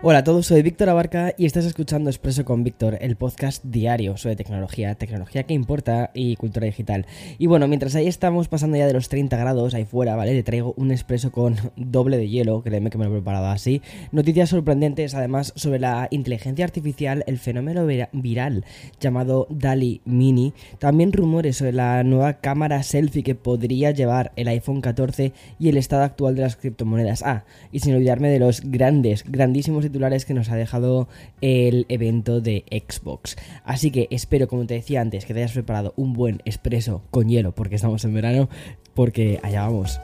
Hola 0.00 0.18
a 0.18 0.24
todos, 0.24 0.46
soy 0.46 0.62
Víctor 0.62 0.90
Abarca 0.90 1.34
y 1.36 1.44
estás 1.44 1.64
escuchando 1.64 2.08
Expreso 2.08 2.44
con 2.44 2.62
Víctor, 2.62 2.98
el 3.00 3.16
podcast 3.16 3.64
diario 3.64 4.16
sobre 4.16 4.36
tecnología, 4.36 4.94
tecnología 4.94 5.42
que 5.42 5.54
importa 5.54 6.12
y 6.14 6.36
cultura 6.36 6.66
digital. 6.66 7.04
Y 7.36 7.48
bueno, 7.48 7.66
mientras 7.66 7.96
ahí 7.96 8.06
estamos 8.06 8.46
pasando 8.46 8.76
ya 8.76 8.86
de 8.86 8.92
los 8.92 9.08
30 9.08 9.36
grados 9.36 9.74
ahí 9.74 9.84
fuera, 9.86 10.14
¿vale? 10.14 10.36
Te 10.36 10.44
traigo 10.44 10.72
un 10.76 10.92
expreso 10.92 11.32
con 11.32 11.56
doble 11.76 12.16
de 12.16 12.28
hielo, 12.28 12.62
créeme 12.62 12.90
que 12.90 12.98
me 12.98 13.06
lo 13.06 13.10
he 13.10 13.14
preparado 13.14 13.48
así. 13.48 13.82
Noticias 14.12 14.50
sorprendentes 14.50 15.16
además 15.16 15.52
sobre 15.56 15.80
la 15.80 16.06
inteligencia 16.12 16.64
artificial, 16.64 17.24
el 17.26 17.40
fenómeno 17.40 17.84
viral 18.12 18.64
llamado 19.00 19.48
DALI 19.50 20.02
Mini, 20.04 20.52
también 20.78 21.12
rumores 21.12 21.56
sobre 21.56 21.72
la 21.72 22.04
nueva 22.04 22.34
cámara 22.34 22.84
selfie 22.84 23.24
que 23.24 23.34
podría 23.34 23.90
llevar 23.90 24.30
el 24.36 24.46
iPhone 24.46 24.80
14 24.80 25.32
y 25.58 25.70
el 25.70 25.76
estado 25.76 26.04
actual 26.04 26.36
de 26.36 26.42
las 26.42 26.54
criptomonedas. 26.54 27.24
Ah, 27.24 27.42
y 27.72 27.80
sin 27.80 27.96
olvidarme 27.96 28.28
de 28.28 28.38
los 28.38 28.60
grandes, 28.60 29.24
grandísimos 29.26 29.87
titulares 29.88 30.24
que 30.24 30.34
nos 30.34 30.50
ha 30.50 30.56
dejado 30.56 31.08
el 31.40 31.86
evento 31.88 32.40
de 32.40 32.64
Xbox. 32.70 33.36
Así 33.64 33.90
que 33.90 34.08
espero, 34.10 34.48
como 34.48 34.66
te 34.66 34.74
decía 34.74 35.00
antes, 35.00 35.24
que 35.24 35.34
te 35.34 35.40
hayas 35.40 35.52
preparado 35.52 35.94
un 35.96 36.12
buen 36.12 36.40
expreso 36.44 37.02
con 37.10 37.28
hielo, 37.28 37.54
porque 37.54 37.76
estamos 37.76 38.04
en 38.04 38.14
verano, 38.14 38.48
porque 38.94 39.40
allá 39.42 39.62
vamos. 39.62 40.00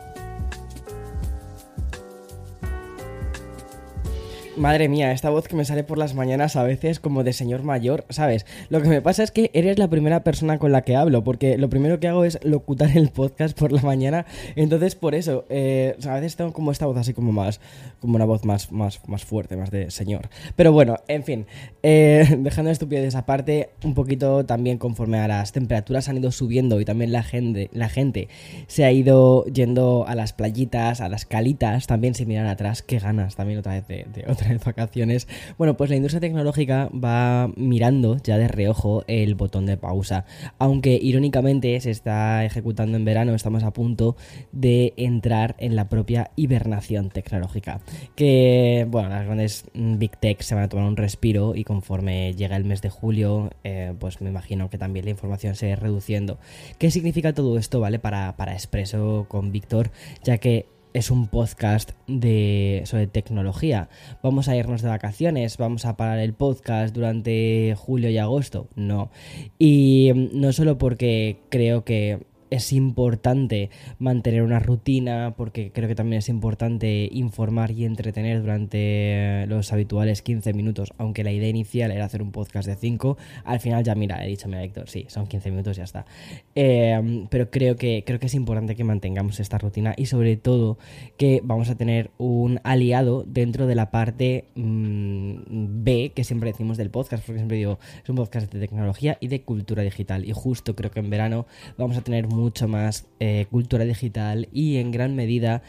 Madre 4.56 4.88
mía, 4.88 5.10
esta 5.10 5.30
voz 5.30 5.48
que 5.48 5.56
me 5.56 5.64
sale 5.64 5.82
por 5.82 5.98
las 5.98 6.14
mañanas 6.14 6.54
a 6.54 6.62
veces 6.62 7.00
como 7.00 7.24
de 7.24 7.32
señor 7.32 7.64
mayor, 7.64 8.04
¿sabes? 8.10 8.46
Lo 8.68 8.80
que 8.80 8.88
me 8.88 9.02
pasa 9.02 9.24
es 9.24 9.32
que 9.32 9.50
eres 9.52 9.80
la 9.80 9.88
primera 9.88 10.22
persona 10.22 10.58
con 10.58 10.70
la 10.70 10.82
que 10.82 10.94
hablo, 10.94 11.24
porque 11.24 11.58
lo 11.58 11.68
primero 11.68 11.98
que 11.98 12.06
hago 12.06 12.24
es 12.24 12.38
locutar 12.44 12.96
el 12.96 13.08
podcast 13.08 13.58
por 13.58 13.72
la 13.72 13.82
mañana, 13.82 14.26
entonces 14.54 14.94
por 14.94 15.16
eso, 15.16 15.44
eh, 15.48 15.96
a 16.06 16.14
veces 16.14 16.36
tengo 16.36 16.52
como 16.52 16.70
esta 16.70 16.86
voz 16.86 16.96
así 16.98 17.12
como 17.14 17.32
más, 17.32 17.60
como 18.00 18.14
una 18.14 18.26
voz 18.26 18.44
más, 18.44 18.70
más, 18.70 19.00
más 19.08 19.24
fuerte, 19.24 19.56
más 19.56 19.72
de 19.72 19.90
señor. 19.90 20.28
Pero 20.54 20.70
bueno, 20.70 20.98
en 21.08 21.24
fin, 21.24 21.46
eh, 21.82 22.36
dejando 22.38 22.70
estupidez 22.70 23.16
aparte, 23.16 23.70
un 23.82 23.94
poquito 23.94 24.46
también 24.46 24.78
conforme 24.78 25.18
a 25.18 25.26
las 25.26 25.50
temperaturas 25.50 26.08
han 26.08 26.18
ido 26.18 26.30
subiendo 26.30 26.80
y 26.80 26.84
también 26.84 27.10
la 27.10 27.24
gente, 27.24 27.70
la 27.72 27.88
gente 27.88 28.28
se 28.68 28.84
ha 28.84 28.92
ido 28.92 29.46
yendo 29.46 30.04
a 30.06 30.14
las 30.14 30.32
playitas, 30.32 31.00
a 31.00 31.08
las 31.08 31.24
calitas, 31.26 31.88
también 31.88 32.14
si 32.14 32.24
miran 32.24 32.46
atrás, 32.46 32.82
qué 32.82 33.00
ganas 33.00 33.34
también 33.34 33.58
otra 33.58 33.72
vez 33.72 33.88
de, 33.88 34.06
de 34.14 34.24
otra 34.30 34.43
de 34.48 34.58
vacaciones. 34.58 35.28
Bueno, 35.58 35.76
pues 35.76 35.90
la 35.90 35.96
industria 35.96 36.20
tecnológica 36.20 36.90
va 36.92 37.50
mirando 37.56 38.16
ya 38.22 38.38
de 38.38 38.48
reojo 38.48 39.04
el 39.06 39.34
botón 39.34 39.66
de 39.66 39.76
pausa. 39.76 40.24
Aunque 40.58 40.98
irónicamente 41.00 41.80
se 41.80 41.90
está 41.90 42.44
ejecutando 42.44 42.96
en 42.96 43.04
verano, 43.04 43.34
estamos 43.34 43.62
a 43.62 43.72
punto 43.72 44.16
de 44.52 44.94
entrar 44.96 45.56
en 45.58 45.76
la 45.76 45.88
propia 45.88 46.30
hibernación 46.36 47.10
tecnológica. 47.10 47.80
Que, 48.14 48.86
bueno, 48.88 49.08
las 49.08 49.24
grandes 49.24 49.64
Big 49.74 50.16
Tech 50.18 50.40
se 50.42 50.54
van 50.54 50.64
a 50.64 50.68
tomar 50.68 50.86
un 50.86 50.96
respiro 50.96 51.54
y 51.54 51.64
conforme 51.64 52.34
llega 52.34 52.56
el 52.56 52.64
mes 52.64 52.82
de 52.82 52.90
julio, 52.90 53.50
eh, 53.64 53.94
pues 53.98 54.20
me 54.20 54.30
imagino 54.30 54.70
que 54.70 54.78
también 54.78 55.04
la 55.04 55.10
información 55.10 55.54
se 55.54 55.68
irá 55.68 55.76
reduciendo. 55.76 56.38
¿Qué 56.78 56.90
significa 56.90 57.32
todo 57.32 57.58
esto, 57.58 57.80
vale? 57.80 57.98
Para, 57.98 58.36
para 58.36 58.52
Expreso 58.52 59.26
con 59.28 59.52
Víctor, 59.52 59.90
ya 60.22 60.38
que 60.38 60.66
es 60.94 61.10
un 61.10 61.26
podcast 61.26 61.90
de, 62.06 62.82
sobre 62.86 63.08
tecnología. 63.08 63.88
Vamos 64.22 64.48
a 64.48 64.56
irnos 64.56 64.80
de 64.80 64.88
vacaciones, 64.88 65.58
vamos 65.58 65.84
a 65.84 65.96
parar 65.96 66.20
el 66.20 66.34
podcast 66.34 66.94
durante 66.94 67.74
julio 67.76 68.10
y 68.10 68.18
agosto. 68.18 68.68
No. 68.76 69.10
Y 69.58 70.12
no 70.32 70.52
solo 70.52 70.78
porque 70.78 71.40
creo 71.50 71.84
que 71.84 72.20
es 72.50 72.72
importante 72.72 73.70
mantener 73.98 74.42
una 74.42 74.58
rutina, 74.58 75.34
porque 75.36 75.72
creo 75.72 75.88
que 75.88 75.94
también 75.94 76.18
es 76.18 76.28
importante 76.28 77.08
informar 77.12 77.70
y 77.70 77.84
entretener 77.84 78.40
durante 78.40 79.46
los 79.48 79.72
habituales 79.72 80.22
15 80.22 80.52
minutos, 80.54 80.92
aunque 80.98 81.24
la 81.24 81.32
idea 81.32 81.48
inicial 81.48 81.90
era 81.90 82.04
hacer 82.04 82.22
un 82.22 82.32
podcast 82.32 82.68
de 82.68 82.76
5, 82.76 83.16
al 83.44 83.60
final 83.60 83.84
ya 83.84 83.94
mira, 83.94 84.24
he 84.24 84.28
dicho, 84.28 84.48
mira 84.48 84.62
Héctor, 84.62 84.88
sí, 84.88 85.06
son 85.08 85.26
15 85.26 85.50
minutos, 85.50 85.76
ya 85.76 85.84
está. 85.84 86.06
Eh, 86.54 87.26
pero 87.30 87.50
creo 87.50 87.76
que, 87.76 88.04
creo 88.06 88.18
que 88.18 88.26
es 88.26 88.34
importante 88.34 88.76
que 88.76 88.84
mantengamos 88.84 89.40
esta 89.40 89.58
rutina 89.58 89.94
y 89.96 90.06
sobre 90.06 90.36
todo 90.36 90.78
que 91.16 91.40
vamos 91.44 91.70
a 91.70 91.76
tener 91.76 92.10
un 92.18 92.60
aliado 92.64 93.24
dentro 93.26 93.66
de 93.66 93.74
la 93.74 93.90
parte 93.90 94.44
mm, 94.54 95.82
B 95.84 96.12
que 96.14 96.24
siempre 96.24 96.50
decimos 96.50 96.76
del 96.76 96.90
podcast, 96.90 97.24
porque 97.24 97.38
siempre 97.38 97.56
digo, 97.56 97.78
es 98.02 98.08
un 98.08 98.16
podcast 98.16 98.52
de 98.52 98.60
tecnología 98.60 99.18
y 99.20 99.28
de 99.28 99.42
cultura 99.42 99.82
digital 99.82 100.24
y 100.24 100.32
justo 100.32 100.74
creo 100.74 100.90
que 100.90 101.00
en 101.00 101.10
verano 101.10 101.46
vamos 101.76 101.96
a 101.96 102.02
tener 102.02 102.26
mucho 102.34 102.68
más 102.68 103.06
eh, 103.20 103.46
cultura 103.50 103.84
digital 103.84 104.48
y 104.52 104.76
en 104.76 104.90
gran 104.90 105.16
medida 105.16 105.62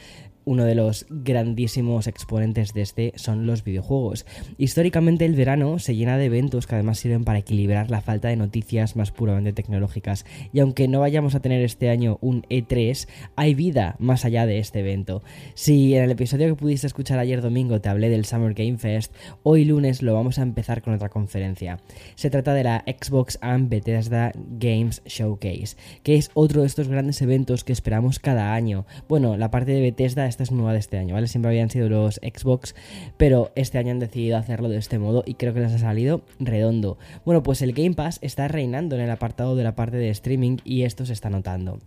uno 0.45 0.63
de 0.63 0.75
los 0.75 1.05
grandísimos 1.09 2.07
exponentes 2.07 2.73
de 2.73 2.81
este 2.81 3.13
son 3.15 3.45
los 3.45 3.63
videojuegos. 3.63 4.25
Históricamente 4.57 5.25
el 5.25 5.35
verano 5.35 5.79
se 5.79 5.95
llena 5.95 6.17
de 6.17 6.25
eventos 6.25 6.67
que 6.67 6.75
además 6.75 6.99
sirven 6.99 7.25
para 7.25 7.39
equilibrar 7.39 7.89
la 7.91 8.01
falta 8.01 8.29
de 8.29 8.35
noticias 8.35 8.95
más 8.95 9.11
puramente 9.11 9.53
tecnológicas. 9.53 10.25
Y 10.53 10.59
aunque 10.59 10.87
no 10.87 11.01
vayamos 11.01 11.35
a 11.35 11.39
tener 11.39 11.61
este 11.61 11.89
año 11.89 12.17
un 12.21 12.43
E3, 12.43 13.07
hay 13.35 13.55
vida 13.55 13.95
más 13.99 14.25
allá 14.25 14.45
de 14.45 14.59
este 14.59 14.79
evento. 14.79 15.23
Si 15.55 15.95
en 15.95 16.03
el 16.03 16.11
episodio 16.11 16.47
que 16.47 16.55
pudiste 16.55 16.87
escuchar 16.87 17.19
ayer 17.19 17.41
domingo 17.41 17.81
te 17.81 17.89
hablé 17.89 18.09
del 18.09 18.25
Summer 18.25 18.53
Game 18.53 18.77
Fest, 18.77 19.13
hoy 19.43 19.65
lunes 19.65 20.01
lo 20.01 20.13
vamos 20.13 20.39
a 20.39 20.43
empezar 20.43 20.81
con 20.81 20.93
otra 20.93 21.09
conferencia. 21.09 21.79
Se 22.15 22.29
trata 22.29 22.53
de 22.53 22.63
la 22.63 22.83
Xbox 22.85 23.37
and 23.41 23.69
Bethesda 23.69 24.31
Games 24.35 25.01
Showcase, 25.05 25.75
que 26.03 26.15
es 26.15 26.29
otro 26.33 26.61
de 26.61 26.67
estos 26.67 26.87
grandes 26.87 27.21
eventos 27.21 27.63
que 27.63 27.73
esperamos 27.73 28.19
cada 28.19 28.53
año. 28.53 28.85
Bueno, 29.07 29.37
la 29.37 29.51
parte 29.51 29.71
de 29.71 29.81
Bethesda 29.81 30.27
esta 30.35 30.43
es 30.43 30.51
nueva 30.51 30.73
de 30.73 30.79
este 30.79 30.97
año, 30.97 31.13
¿vale? 31.13 31.27
Siempre 31.27 31.49
habían 31.49 31.69
sido 31.69 31.87
los 31.87 32.15
Xbox, 32.15 32.75
pero 33.15 33.53
este 33.55 33.77
año 33.77 33.91
han 33.91 33.99
decidido 33.99 34.37
hacerlo 34.37 34.67
de 34.67 34.75
este 34.75 34.99
modo 34.99 35.23
y 35.25 35.35
creo 35.35 35.53
que 35.53 35.61
les 35.61 35.71
ha 35.71 35.77
salido 35.77 36.23
redondo. 36.39 36.97
Bueno, 37.23 37.41
pues 37.41 37.61
el 37.61 37.71
Game 37.71 37.93
Pass 37.93 38.19
está 38.21 38.49
reinando 38.49 38.97
en 38.97 39.01
el 39.01 39.11
apartado 39.11 39.55
de 39.55 39.63
la 39.63 39.75
parte 39.75 39.95
de 39.95 40.09
streaming 40.09 40.57
y 40.65 40.83
esto 40.83 41.05
se 41.05 41.13
está 41.13 41.29
notando. 41.29 41.79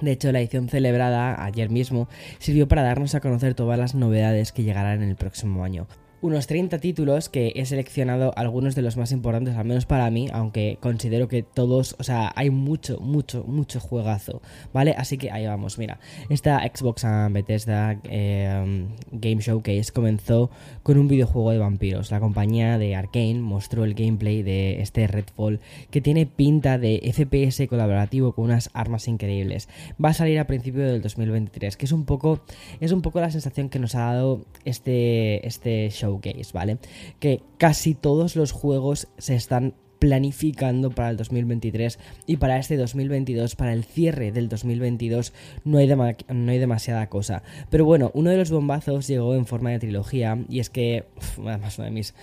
De 0.00 0.12
hecho, 0.12 0.30
la 0.30 0.40
edición 0.40 0.68
celebrada 0.68 1.44
ayer 1.44 1.70
mismo 1.70 2.08
sirvió 2.38 2.68
para 2.68 2.82
darnos 2.82 3.16
a 3.16 3.20
conocer 3.20 3.54
todas 3.54 3.78
las 3.78 3.96
novedades 3.96 4.52
que 4.52 4.62
llegarán 4.62 5.02
en 5.02 5.08
el 5.08 5.16
próximo 5.16 5.64
año 5.64 5.88
unos 6.22 6.46
30 6.46 6.78
títulos 6.78 7.28
que 7.28 7.52
he 7.56 7.66
seleccionado 7.66 8.32
algunos 8.36 8.76
de 8.76 8.82
los 8.82 8.96
más 8.96 9.10
importantes, 9.10 9.56
al 9.56 9.64
menos 9.64 9.86
para 9.86 10.08
mí, 10.08 10.28
aunque 10.32 10.78
considero 10.80 11.26
que 11.26 11.42
todos, 11.42 11.96
o 11.98 12.04
sea, 12.04 12.32
hay 12.36 12.48
mucho, 12.48 13.00
mucho, 13.00 13.42
mucho 13.42 13.80
juegazo, 13.80 14.40
¿vale? 14.72 14.94
Así 14.96 15.18
que 15.18 15.32
ahí 15.32 15.46
vamos, 15.46 15.78
mira, 15.78 15.98
esta 16.30 16.62
Xbox 16.62 17.04
and 17.04 17.34
Bethesda 17.34 17.98
eh, 18.04 18.86
Game 19.10 19.42
Showcase 19.42 19.92
comenzó 19.92 20.50
con 20.84 20.96
un 20.96 21.08
videojuego 21.08 21.50
de 21.50 21.58
vampiros. 21.58 22.12
La 22.12 22.20
compañía 22.20 22.78
de 22.78 22.94
Arkane 22.94 23.40
mostró 23.40 23.84
el 23.84 23.94
gameplay 23.94 24.44
de 24.44 24.80
este 24.80 25.08
Redfall 25.08 25.58
que 25.90 26.00
tiene 26.00 26.26
pinta 26.26 26.78
de 26.78 27.00
FPS 27.12 27.66
colaborativo 27.66 28.32
con 28.32 28.44
unas 28.44 28.70
armas 28.74 29.08
increíbles. 29.08 29.68
Va 30.02 30.10
a 30.10 30.14
salir 30.14 30.38
a 30.38 30.46
principio 30.46 30.84
del 30.84 31.02
2023, 31.02 31.76
que 31.76 31.86
es 31.86 31.92
un 31.92 32.04
poco, 32.04 32.44
es 32.78 32.92
un 32.92 33.02
poco 33.02 33.20
la 33.20 33.32
sensación 33.32 33.68
que 33.68 33.80
nos 33.80 33.96
ha 33.96 34.12
dado 34.14 34.44
este, 34.64 35.44
este 35.46 35.90
show 35.90 36.11
¿vale? 36.52 36.78
Que 37.18 37.42
casi 37.58 37.94
todos 37.94 38.36
los 38.36 38.52
juegos 38.52 39.08
se 39.18 39.34
están 39.34 39.74
planificando 40.02 40.90
para 40.90 41.10
el 41.10 41.16
2023 41.16 41.96
y 42.26 42.38
para 42.38 42.58
este 42.58 42.76
2022, 42.76 43.54
para 43.54 43.72
el 43.72 43.84
cierre 43.84 44.32
del 44.32 44.48
2022, 44.48 45.32
no 45.64 45.78
hay, 45.78 45.86
no 45.86 46.50
hay 46.50 46.58
demasiada 46.58 47.08
cosa. 47.08 47.44
Pero 47.70 47.84
bueno, 47.84 48.10
uno 48.12 48.30
de 48.30 48.36
los 48.36 48.50
bombazos 48.50 49.06
llegó 49.06 49.36
en 49.36 49.46
forma 49.46 49.70
de 49.70 49.78
trilogía 49.78 50.44
y 50.48 50.58
es 50.58 50.70
que, 50.70 51.04
además, 51.38 51.78
uno 51.78 51.84
de 51.84 51.92
mis 51.92 52.14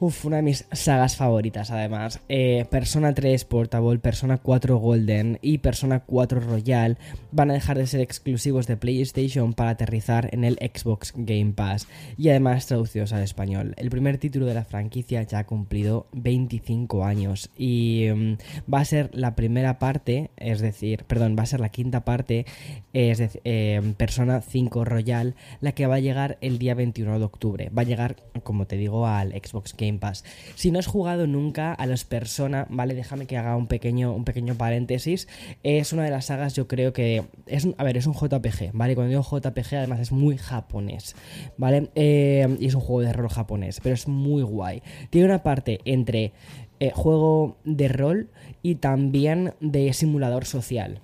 Uf, 0.00 0.26
una 0.26 0.36
de 0.36 0.42
mis 0.42 0.64
sagas 0.70 1.16
favoritas, 1.16 1.72
además. 1.72 2.20
Eh, 2.28 2.66
Persona 2.70 3.14
3 3.14 3.44
Portable, 3.44 3.98
Persona 3.98 4.38
4 4.38 4.76
Golden 4.76 5.40
y 5.42 5.58
Persona 5.58 6.04
4 6.06 6.38
Royal 6.38 6.98
van 7.32 7.50
a 7.50 7.54
dejar 7.54 7.78
de 7.78 7.88
ser 7.88 8.00
exclusivos 8.00 8.68
de 8.68 8.76
PlayStation 8.76 9.54
para 9.54 9.70
aterrizar 9.70 10.28
en 10.32 10.44
el 10.44 10.54
Xbox 10.54 11.12
Game 11.16 11.52
Pass 11.52 11.88
y 12.16 12.28
además 12.28 12.66
traducidos 12.66 13.12
al 13.12 13.24
español. 13.24 13.74
El 13.76 13.90
primer 13.90 14.18
título 14.18 14.46
de 14.46 14.54
la 14.54 14.64
franquicia 14.64 15.24
ya 15.24 15.40
ha 15.40 15.46
cumplido 15.46 16.06
25 16.12 17.04
años 17.04 17.50
y 17.58 18.06
mm, 18.14 18.72
va 18.72 18.78
a 18.78 18.84
ser 18.84 19.10
la 19.14 19.34
primera 19.34 19.80
parte, 19.80 20.30
es 20.36 20.60
decir, 20.60 21.06
perdón, 21.08 21.34
va 21.36 21.42
a 21.42 21.46
ser 21.46 21.58
la 21.58 21.70
quinta 21.70 22.04
parte, 22.04 22.46
es 22.92 23.18
decir, 23.18 23.40
eh, 23.42 23.94
Persona 23.96 24.42
5 24.42 24.84
Royal, 24.84 25.34
la 25.60 25.72
que 25.72 25.88
va 25.88 25.96
a 25.96 26.00
llegar 26.00 26.38
el 26.40 26.60
día 26.60 26.74
21 26.74 27.18
de 27.18 27.24
octubre. 27.24 27.70
Va 27.76 27.82
a 27.82 27.86
llegar, 27.86 28.14
como 28.44 28.68
te 28.68 28.76
digo, 28.76 29.04
al 29.08 29.32
Xbox 29.32 29.74
Game 29.76 29.87
Si 30.54 30.70
no 30.70 30.78
has 30.78 30.86
jugado 30.86 31.26
nunca 31.26 31.72
a 31.72 31.86
los 31.86 32.04
Persona, 32.04 32.66
¿vale? 32.70 32.94
Déjame 32.94 33.26
que 33.26 33.36
haga 33.36 33.56
un 33.56 33.66
pequeño, 33.66 34.14
un 34.14 34.24
pequeño 34.24 34.54
paréntesis. 34.54 35.28
Es 35.62 35.92
una 35.92 36.04
de 36.04 36.10
las 36.10 36.26
sagas, 36.26 36.54
yo 36.54 36.68
creo 36.68 36.92
que. 36.92 37.24
Es, 37.46 37.66
a 37.76 37.84
ver, 37.84 37.96
es 37.96 38.06
un 38.06 38.14
JPG, 38.14 38.72
¿vale? 38.72 38.94
Cuando 38.94 39.10
digo 39.10 39.22
JPG, 39.22 39.76
además 39.76 40.00
es 40.00 40.12
muy 40.12 40.36
japonés, 40.36 41.14
¿vale? 41.56 41.90
Eh, 41.94 42.56
y 42.60 42.66
es 42.66 42.74
un 42.74 42.80
juego 42.80 43.02
de 43.02 43.12
rol 43.12 43.28
japonés, 43.28 43.80
pero 43.82 43.94
es 43.94 44.08
muy 44.08 44.42
guay. 44.42 44.82
Tiene 45.10 45.26
una 45.26 45.42
parte 45.42 45.80
entre 45.84 46.32
eh, 46.80 46.90
juego 46.94 47.56
de 47.64 47.88
rol 47.88 48.30
y 48.62 48.76
también 48.76 49.54
de 49.60 49.92
simulador 49.92 50.44
social 50.44 51.00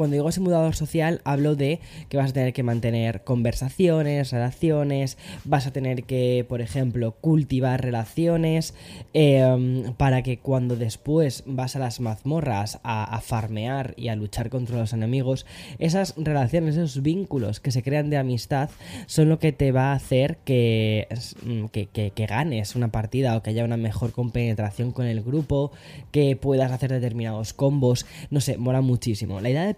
cuando 0.00 0.14
digo 0.14 0.32
simulador 0.32 0.74
social, 0.74 1.20
hablo 1.24 1.56
de 1.56 1.78
que 2.08 2.16
vas 2.16 2.30
a 2.30 2.32
tener 2.32 2.54
que 2.54 2.62
mantener 2.62 3.22
conversaciones, 3.22 4.32
relaciones, 4.32 5.18
vas 5.44 5.66
a 5.66 5.74
tener 5.74 6.04
que, 6.04 6.46
por 6.48 6.62
ejemplo, 6.62 7.12
cultivar 7.20 7.82
relaciones, 7.82 8.72
em, 9.12 9.92
para 9.98 10.22
que 10.22 10.38
cuando 10.38 10.76
después 10.76 11.42
vas 11.44 11.76
a 11.76 11.80
las 11.80 12.00
mazmorras 12.00 12.80
a, 12.82 13.20
farmear 13.20 13.92
y 13.98 14.08
a 14.08 14.16
luchar 14.16 14.48
contra 14.48 14.78
los 14.78 14.94
enemigos, 14.94 15.44
esas 15.78 16.14
relaciones, 16.16 16.76
esos 16.76 17.02
vínculos 17.02 17.60
que 17.60 17.70
se 17.70 17.82
crean 17.82 18.08
de 18.08 18.16
amistad, 18.16 18.70
son 19.04 19.28
lo 19.28 19.38
que 19.38 19.52
te 19.52 19.70
va 19.70 19.92
a 19.92 19.96
hacer 19.96 20.38
que, 20.46 21.08
mm, 21.44 21.66
que, 21.66 21.88
que 21.88 22.26
ganes 22.26 22.74
una 22.74 22.90
partida 22.90 23.36
o 23.36 23.42
que 23.42 23.50
haya 23.50 23.66
una 23.66 23.76
mejor 23.76 24.12
compenetración 24.12 24.92
con 24.92 25.04
el 25.04 25.20
grupo, 25.20 25.72
que 26.10 26.36
puedas 26.36 26.72
hacer 26.72 26.90
determinados 26.90 27.52
combos, 27.52 28.06
no 28.30 28.40
sé, 28.40 28.56
mola 28.56 28.80
muchísimo. 28.80 29.42
La 29.42 29.50
idea 29.50 29.66
de 29.66 29.74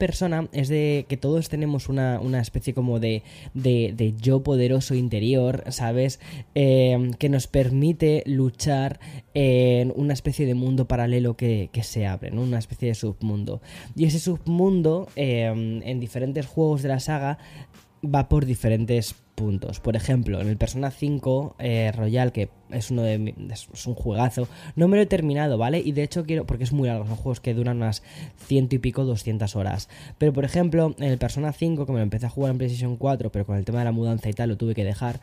es 0.53 0.69
de 0.69 1.07
que 1.09 1.17
todos 1.17 1.49
tenemos 1.49 1.89
una, 1.89 2.21
especie 2.41 2.75
como 2.75 3.01
de, 3.01 3.23
de, 3.55 4.15
yo 4.21 4.43
poderoso 4.43 4.95
interior, 4.95 5.65
¿sabes? 5.71 6.21
Eh, 6.55 7.11
que 7.19 7.29
nos 7.29 7.47
permite 7.47 8.23
luchar 8.27 9.01
en 9.35 9.93
una 9.97 10.13
especie 10.13 10.47
de 10.47 10.55
mundo 10.55 10.87
paralelo 10.87 11.37
que, 11.37 11.71
se 11.83 12.07
abre, 12.07 12.31
¿no? 12.31 12.43
Una 12.43 12.59
especie 12.59 12.89
de 12.89 12.95
submundo. 12.95 13.61
Y 13.97 14.05
ese 14.05 14.19
submundo, 14.19 15.09
eh, 15.17 15.45
en 15.47 16.01
diferentes 16.01 16.47
juegos 16.47 16.83
de 16.83 16.89
la 16.89 17.01
saga, 17.01 17.39
va 18.05 18.29
por 18.29 18.47
diferentes 18.47 19.15
puntos. 19.35 19.81
Por 19.81 19.97
ejemplo, 19.97 20.41
en 20.41 20.49
el 20.49 20.57
Persona 20.57 20.91
5 20.91 21.57
eh, 21.59 21.93
Royal, 21.95 22.33
que 22.33 22.51
es 22.71 22.91
uno 22.91 23.03
de 23.03 23.35
es 23.51 23.87
un 23.87 23.95
juegazo, 23.95 24.49
no 24.77 24.89
me 24.89 24.97
lo 24.97 25.03
he 25.03 25.07
terminado, 25.07 25.59
¿vale? 25.59 25.79
Y 25.79 25.93
de 25.93 26.03
hecho 26.03 26.25
quiero, 26.25 26.47
porque 26.47 26.65
es 26.65 26.73
muy 26.73 26.89
largo, 26.89 27.07
son 27.07 27.17
juegos 27.17 27.41
que 27.41 27.55
duran 27.55 27.79
unas 27.79 28.03
ciento 28.37 28.75
y 28.77 28.79
pico, 28.79 29.05
200 29.05 29.57
horas. 29.57 29.89
Pero 30.19 30.33
por 30.33 30.45
ejemplo, 30.45 30.95
en 30.99 31.11
el 31.11 31.19
Persona 31.19 31.53
5, 31.53 31.87
que 31.87 31.93
me 31.93 31.99
lo 31.99 32.05
empecé 32.05 32.27
a 32.27 32.31
jugar 32.31 32.53
en 32.53 32.59
PlayStation 32.59 32.97
4, 32.97 33.31
pero 33.33 33.47
con 33.47 33.57
el 33.57 33.65
tema 33.65 33.81
de 33.81 33.87
la 33.87 33.93
mudanza 33.93 34.29
y 34.29 34.33
tal 34.33 34.51
lo 34.51 34.57
tuve 34.57 34.75
que 34.75 34.85
dejar, 34.85 35.21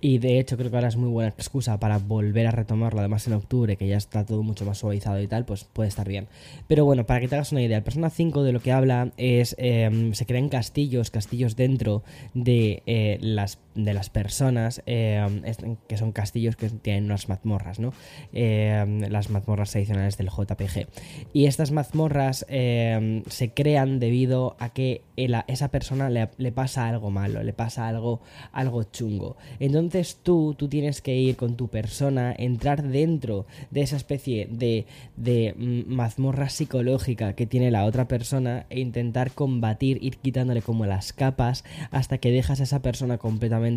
y 0.00 0.18
de 0.18 0.38
hecho 0.38 0.56
creo 0.56 0.70
que 0.70 0.76
ahora 0.76 0.88
es 0.88 0.96
muy 0.96 1.10
buena 1.10 1.30
excusa 1.30 1.78
para 1.78 1.98
volver 1.98 2.46
a 2.46 2.50
retomarlo, 2.50 3.00
además 3.00 3.26
en 3.26 3.34
octubre, 3.34 3.76
que 3.76 3.86
ya 3.86 3.96
está 3.96 4.24
todo 4.24 4.42
mucho 4.42 4.64
más 4.64 4.78
suavizado 4.78 5.20
y 5.20 5.26
tal, 5.26 5.44
pues 5.44 5.64
puede 5.64 5.88
estar 5.88 6.08
bien. 6.08 6.26
Pero 6.68 6.84
bueno, 6.84 7.04
para 7.04 7.20
que 7.20 7.28
te 7.28 7.34
hagas 7.34 7.52
una 7.52 7.62
idea, 7.62 7.78
el 7.78 7.82
Persona 7.82 8.10
5 8.10 8.42
de 8.42 8.52
lo 8.52 8.60
que 8.60 8.72
habla 8.72 9.12
es, 9.16 9.54
em, 9.58 10.12
se 10.14 10.26
crean 10.26 10.48
castillos, 10.48 11.10
castillos 11.10 11.56
dentro 11.56 12.02
de, 12.34 12.82
eh, 12.86 13.18
las, 13.20 13.58
de 13.74 13.94
las 13.94 14.10
personas, 14.10 14.82
em, 14.86 15.42
que 15.88 15.96
son 15.96 16.12
castillos 16.12 16.56
que 16.56 16.70
tienen 16.70 17.04
unas 17.04 17.28
mazmorras, 17.28 17.78
¿no? 17.78 17.92
Em, 18.32 19.00
las 19.10 19.30
mazmorras 19.30 19.74
adicionales 19.76 20.16
del 20.16 20.28
JPG. 20.28 20.86
Y 21.32 21.46
estas 21.46 21.72
mazmorras 21.72 22.46
se 22.48 23.52
crean 23.54 23.98
debido 23.98 24.56
a 24.58 24.70
que 24.70 25.02
esa 25.46 25.68
persona 25.68 26.10
le, 26.10 26.28
le, 26.38 26.52
pasa 26.52 26.88
algo 26.88 27.10
malo, 27.10 27.42
le 27.42 27.52
pasa 27.52 27.88
algo, 27.88 28.20
algo 28.52 28.84
chungo. 28.84 29.36
Entonces, 29.58 29.80
entonces 29.80 30.18
tú, 30.22 30.54
tú 30.56 30.68
tienes 30.68 31.00
que 31.00 31.16
ir 31.16 31.36
con 31.36 31.56
tu 31.56 31.68
persona, 31.68 32.34
entrar 32.36 32.82
dentro 32.82 33.46
de 33.70 33.80
esa 33.80 33.96
especie 33.96 34.46
de, 34.50 34.86
de 35.16 35.54
mm, 35.56 35.92
mazmorra 35.92 36.48
psicológica 36.48 37.32
que 37.32 37.46
tiene 37.46 37.70
la 37.70 37.84
otra 37.86 38.06
persona 38.06 38.66
e 38.68 38.80
intentar 38.80 39.32
combatir, 39.32 39.98
ir 40.02 40.18
quitándole 40.18 40.60
como 40.62 40.86
las 40.86 41.12
capas 41.12 41.64
hasta 41.90 42.18
que 42.18 42.30
dejas 42.30 42.60
a 42.60 42.64
esa 42.64 42.82
persona 42.82 43.18
completamente, 43.18 43.69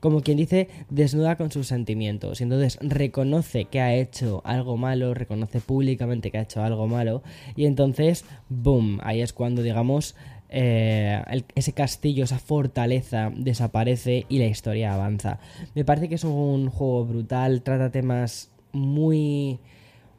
como 0.00 0.20
quien 0.20 0.36
dice, 0.36 0.68
desnuda 0.90 1.36
con 1.36 1.50
sus 1.50 1.66
sentimientos. 1.66 2.40
Y 2.40 2.44
entonces 2.44 2.78
reconoce 2.80 3.64
que 3.64 3.80
ha 3.80 3.94
hecho 3.94 4.42
algo 4.44 4.76
malo, 4.76 5.14
reconoce 5.14 5.60
públicamente 5.60 6.30
que 6.30 6.38
ha 6.38 6.42
hecho 6.42 6.62
algo 6.62 6.86
malo 6.86 7.22
y 7.56 7.66
entonces, 7.66 8.24
boom, 8.48 9.00
ahí 9.02 9.20
es 9.20 9.32
cuando 9.32 9.62
digamos 9.62 10.14
eh, 10.50 11.20
ese 11.56 11.72
castillo, 11.72 12.24
esa 12.24 12.38
fortaleza 12.38 13.32
desaparece 13.34 14.26
y 14.28 14.38
la 14.38 14.46
historia 14.46 14.94
avanza. 14.94 15.40
Me 15.74 15.84
parece 15.84 16.08
que 16.08 16.14
es 16.14 16.24
un 16.24 16.70
juego 16.70 17.04
brutal, 17.06 17.62
trata 17.62 17.90
temas 17.90 18.50
muy 18.72 19.58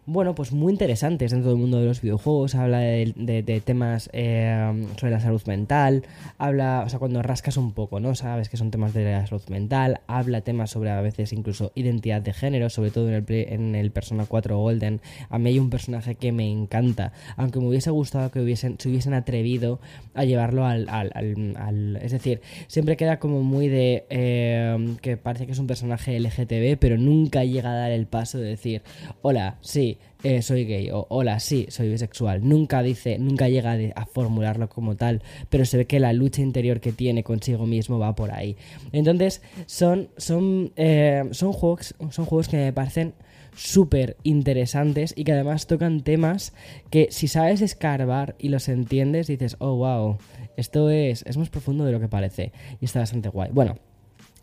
bueno, 0.08 0.36
pues 0.36 0.52
muy 0.52 0.72
interesantes 0.72 1.32
dentro 1.32 1.50
del 1.50 1.60
mundo 1.60 1.80
de 1.80 1.88
los 1.88 2.00
videojuegos. 2.00 2.54
Habla 2.54 2.80
de, 2.80 3.62
temas 3.66 4.10
eh, 4.14 4.86
sobre 5.00 5.12
la 5.12 5.20
salud 5.20 5.42
mental. 5.48 6.04
Habla, 6.38 6.84
o 6.86 6.90
sea, 6.90 7.00
cuando 7.00 7.24
rascas 7.24 7.58
un 7.58 7.74
poco, 7.74 8.00
¿no? 8.00 8.14
Sabes 8.14 8.50
que 8.50 8.58
son 8.58 8.70
temas 8.70 8.94
de 8.94 9.04
la 9.04 9.26
salud 9.26 9.42
mental. 9.50 10.02
Habla 10.06 10.42
temas 10.42 10.70
sobre 10.70 10.92
a 10.92 11.02
veces 11.02 11.34
incluso 11.34 11.72
identidad 11.74 12.22
de 12.22 12.34
género, 12.34 12.70
sobre 12.70 12.92
todo 12.92 13.10
en 13.10 13.16
el, 13.16 13.26
en 13.28 13.74
el 13.74 13.90
Persona 13.90 14.26
4 14.28 14.60
Golden. 14.60 15.02
A 15.30 15.40
mí 15.40 15.50
hay 15.50 15.60
un 15.60 15.72
personaje 15.72 16.14
que 16.14 16.32
me 16.32 16.48
encanta. 16.52 17.12
Aunque 17.36 17.60
me 17.60 17.68
hubiese 17.68 17.90
gustado 17.90 18.30
que 18.30 18.42
hubiesen, 18.42 18.78
se 18.80 18.90
hubiesen 18.90 19.16
atrevido 19.16 19.80
a 20.14 20.24
llevarlo 20.24 20.66
al. 20.66 20.88
al, 20.88 22.00
es 22.02 22.12
decir, 22.12 22.42
siempre 22.68 22.96
queda 22.96 23.18
como 23.18 23.42
muy 23.42 23.70
de. 23.70 24.06
Eh, 24.10 24.96
que 25.02 25.18
parece 25.18 25.48
que 25.48 25.54
es 25.54 25.60
un 25.60 25.68
personaje 25.68 26.20
LGTB, 26.20 26.78
pero 26.80 26.98
nunca 26.98 27.44
llega 27.44 27.72
a 27.72 27.76
dar 27.76 27.92
el 27.92 28.06
paso 28.06 28.38
de 28.38 28.50
decir: 28.50 28.84
Hola, 29.24 29.58
sí 29.62 29.95
eh, 30.24 30.42
soy 30.42 30.66
gay 30.66 30.90
o 30.92 31.06
hola, 31.10 31.40
sí, 31.40 31.68
soy 31.70 31.90
bisexual. 31.90 32.48
Nunca 32.48 32.82
dice, 32.82 33.20
nunca 33.20 33.48
llega 33.48 33.78
a 33.96 34.06
formularlo 34.06 34.70
como 34.70 34.96
tal, 34.96 35.22
pero 35.50 35.66
se 35.66 35.78
ve 35.78 35.86
que 35.86 36.00
la 36.00 36.14
lucha 36.14 36.42
interior 36.42 36.80
que 36.80 36.92
tiene 36.92 37.24
consigo 37.24 37.66
mismo 37.66 38.00
va 38.00 38.16
por 38.16 38.32
ahí. 38.32 38.58
Entonces, 38.92 39.42
son, 39.66 40.10
son, 40.18 40.72
eh, 40.76 41.24
son, 41.32 41.54
juegos, 41.54 41.96
son 42.10 42.26
juegos 42.26 42.48
que 42.48 42.58
me 42.58 42.74
parecen 42.74 43.14
súper 43.56 44.18
interesantes 44.24 45.14
y 45.16 45.24
que 45.24 45.32
además 45.32 45.68
tocan 45.68 46.02
temas 46.02 46.54
que 46.90 47.08
si 47.12 47.28
sabes 47.28 47.62
escarbar 47.62 48.36
y 48.38 48.50
los 48.50 48.68
entiendes, 48.68 49.28
dices, 49.28 49.56
oh, 49.60 49.76
wow, 49.76 50.18
esto 50.58 50.90
es, 50.90 51.24
es 51.26 51.38
más 51.38 51.50
profundo 51.50 51.86
de 51.86 51.92
lo 51.92 52.00
que 52.00 52.08
parece 52.08 52.52
y 52.82 52.86
está 52.86 53.00
bastante 53.00 53.30
guay. 53.30 53.50
Bueno. 53.54 53.78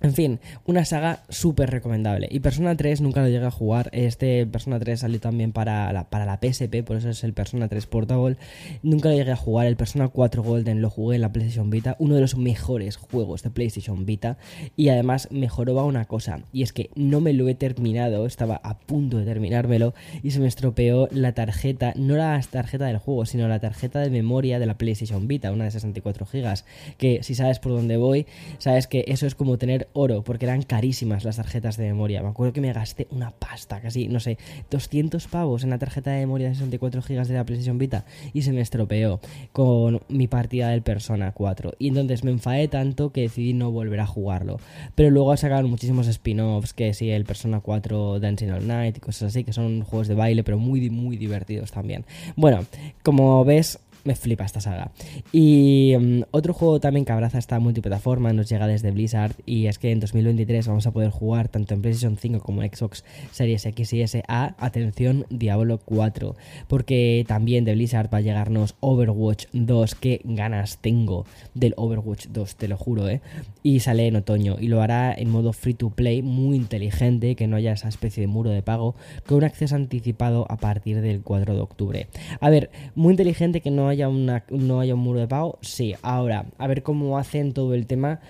En 0.02 0.14
fin, 0.14 0.40
una 0.66 0.84
saga 0.84 1.22
súper 1.28 1.70
recomendable. 1.70 2.28
Y 2.31 2.40
Persona 2.40 2.76
3 2.76 3.00
nunca 3.00 3.22
lo 3.22 3.28
llegué 3.28 3.46
a 3.46 3.52
jugar. 3.52 3.88
Este 3.93 4.44
Persona 4.46 4.81
3 4.81 4.99
salió 4.99 5.20
también 5.20 5.52
para 5.52 5.93
la, 5.93 6.10
para 6.10 6.26
la 6.26 6.40
PSP, 6.43 6.82
por 6.84 6.96
eso 6.96 7.08
es 7.08 7.22
el 7.22 7.32
Persona 7.32 7.69
3 7.69 7.87
Portable. 7.87 8.37
Nunca 8.82 9.10
lo 9.10 9.14
llegué 9.14 9.31
a 9.31 9.37
jugar. 9.37 9.69
El 9.69 9.76
Persona 9.76 10.08
4 10.08 10.43
Golden 10.43 10.82
lo 10.82 10.90
jugué 10.90 11.16
en 11.16 11.22
la 11.22 11.32
PlayStation 11.32 11.70
Vita. 11.70 11.94
Uno 12.00 12.16
de 12.16 12.20
los 12.20 12.37
mejores 12.37 12.96
juegos 12.96 13.44
de 13.44 13.50
PlayStation 13.50 14.04
Vita. 14.04 14.38
Y 14.76 14.88
además 14.88 15.28
mejoró 15.31 15.87
una 15.87 16.06
cosa. 16.06 16.40
Y 16.52 16.62
es 16.62 16.72
que 16.72 16.90
no 16.96 17.20
me 17.20 17.32
lo 17.32 17.48
he 17.48 17.55
terminado. 17.55 18.26
Estaba 18.26 18.56
a 18.56 18.78
punto 18.78 19.19
de 19.19 19.25
terminármelo. 19.25 19.94
Y 20.25 20.32
se 20.32 20.40
me 20.40 20.48
estropeó 20.48 21.08
la 21.12 21.32
tarjeta. 21.32 21.93
No 21.94 22.16
la 22.16 22.40
tarjeta 22.50 22.87
del 22.87 22.98
juego, 22.98 23.25
sino 23.25 23.46
la 23.46 23.60
tarjeta 23.60 24.00
de 24.00 24.10
memoria 24.10 24.58
de 24.58 24.66
la 24.66 24.76
PlayStation 24.76 25.28
Vita. 25.28 25.52
Una 25.52 25.64
de 25.64 25.70
64 25.70 26.26
GB. 26.26 26.64
Que 26.98 27.22
si 27.22 27.37
sabes 27.37 27.60
por 27.60 27.70
dónde 27.70 27.96
voy, 27.96 28.26
sabes 28.58 28.88
que 28.88 29.05
eso 29.06 29.26
es 29.26 29.37
como 29.37 29.58
tener 29.58 29.88
oro, 29.94 30.23
porque 30.23 30.46
eran 30.46 30.63
carísimas 30.63 31.25
las 31.25 31.37
tarjetas 31.37 31.77
de 31.77 31.84
memoria. 31.84 32.22
Me 32.22 32.29
acuerdo 32.29 32.53
que 32.53 32.61
me 32.61 32.72
gasté 32.72 33.08
una 33.11 33.31
pasta, 33.31 33.81
casi, 33.81 34.08
no 34.08 34.20
sé, 34.20 34.39
200 34.70 35.27
pavos 35.29 35.65
en 35.65 35.70
la 35.70 35.79
tarjeta 35.79 36.11
de 36.11 36.20
memoria 36.20 36.49
de 36.49 36.55
64 36.55 37.03
GB 37.03 37.27
de 37.27 37.34
la 37.34 37.44
PlayStation 37.44 37.79
Vita 37.79 38.05
y 38.32 38.43
se 38.43 38.53
me 38.53 38.61
estropeó 38.61 39.20
con 39.53 40.01
mi 40.08 40.29
partida 40.29 40.69
del 40.69 40.82
Persona 40.82 41.32
4. 41.32 41.75
Y 41.79 41.89
entonces 41.89 42.25
me 42.25 42.31
enfadé 42.31 42.69
tanto 42.69 43.11
que 43.11 43.22
decidí 43.22 43.53
no 43.53 43.70
volver 43.70 44.01
a 44.01 44.06
jugarlo. 44.06 44.58
Pero 44.94 45.11
luego 45.11 45.37
sacaron 45.37 45.70
muchísimos 45.70 46.06
spin-offs, 46.08 46.72
que 46.72 46.94
sí, 46.94 47.11
el 47.11 47.25
Persona 47.25 47.61
4 47.61 48.20
Dancing 48.20 48.51
All 48.51 48.67
Night 48.67 48.96
y 48.96 49.01
cosas 49.01 49.29
así, 49.29 49.44
que 49.44 49.53
son 49.53 49.82
juegos 49.82 50.08
de 50.08 50.15
baile, 50.15 50.44
pero 50.44 50.58
muy, 50.58 50.91
muy 50.91 51.17
divertidos 51.17 51.72
también. 51.72 52.05
Bueno, 52.37 52.65
como 53.03 53.44
ves, 53.44 53.79
me 54.05 54.15
flipa 54.15 54.44
esta 54.44 54.61
saga. 54.61 54.91
Y 55.32 55.94
mm, 55.99 56.23
otro 56.31 56.55
juego 56.55 56.81
también 56.81 57.05
que 57.05 57.13
abraza 57.13 57.39
esta 57.39 57.59
multiplataforma 57.59 58.32
nos 58.32 58.49
llega 58.49 58.67
desde 58.67 58.91
Blizzard 58.91 59.35
y 59.47 59.67
es 59.67 59.79
que 59.79 59.91
en 59.91 60.01
2023 60.01 60.67
vamos 60.69 60.87
a 60.87 60.91
poder 60.91 61.11
jugar 61.11 61.49
tanto 61.49 61.75
en 61.75 61.82
PlayStation 61.82 62.17
5 62.17 62.41
como 62.41 62.63
en 62.63 62.75
Xbox 62.75 63.05
Series 63.31 63.65
X 63.67 63.93
y 63.93 64.03
S 64.03 64.23
a, 64.29 64.55
atención, 64.59 65.27
Diablo 65.31 65.79
4. 65.85 66.37
Porque 66.69 67.25
también 67.27 67.65
de 67.65 67.75
Blizzard 67.75 68.13
va 68.13 68.19
a 68.19 68.23
llegarnos 68.23 68.75
Overwatch 68.81 69.47
2, 69.53 69.94
que 69.94 70.21
ganas 70.25 70.79
tengo 70.79 71.27
del 71.55 71.75
Overwatch 71.77 72.29
2, 72.29 72.56
te 72.56 72.69
lo 72.69 72.77
juro, 72.77 73.09
¿eh? 73.09 73.21
Y 73.63 73.81
sale 73.81 74.06
en 74.06 74.17
otoño 74.17 74.56
y 74.59 74.69
lo 74.69 74.82
hará 74.82 75.15
en 75.15 75.31
modo 75.31 75.53
free 75.53 75.75
to 75.75 75.91
play, 75.91 76.23
muy 76.23 76.56
inteligente, 76.56 77.37
que 77.37 77.47
no 77.47 77.56
haya 77.56 77.73
esa 77.73 77.89
especie 77.89 78.23
de 78.23 78.27
muro 78.27 78.51
de 78.51 78.63
pago, 78.63 78.94
con 79.27 79.39
un 79.39 79.44
acceso 79.44 79.77
anticipado 79.77 80.47
a 80.49 80.56
partir 80.56 81.01
del 81.01 81.23
4 81.23 81.55
de 81.55 81.61
octubre. 81.61 82.06
A 82.41 82.51
ver, 82.51 82.71
muy 82.94 83.13
inteligente 83.13 83.61
que 83.61 83.71
no 83.71 83.89
haya, 83.93 84.08
una, 84.08 84.44
no 84.51 84.81
haya 84.81 84.94
un 84.94 85.01
muro 85.01 85.20
de 85.20 85.29
pago, 85.29 85.58
sí. 85.63 85.94
Ahora, 86.03 86.46
a 86.58 86.67
ver 86.67 86.82
cómo 86.82 87.19
hacen 87.19 87.53
todo 87.53 87.75
el 87.75 87.87
tema 87.87 88.20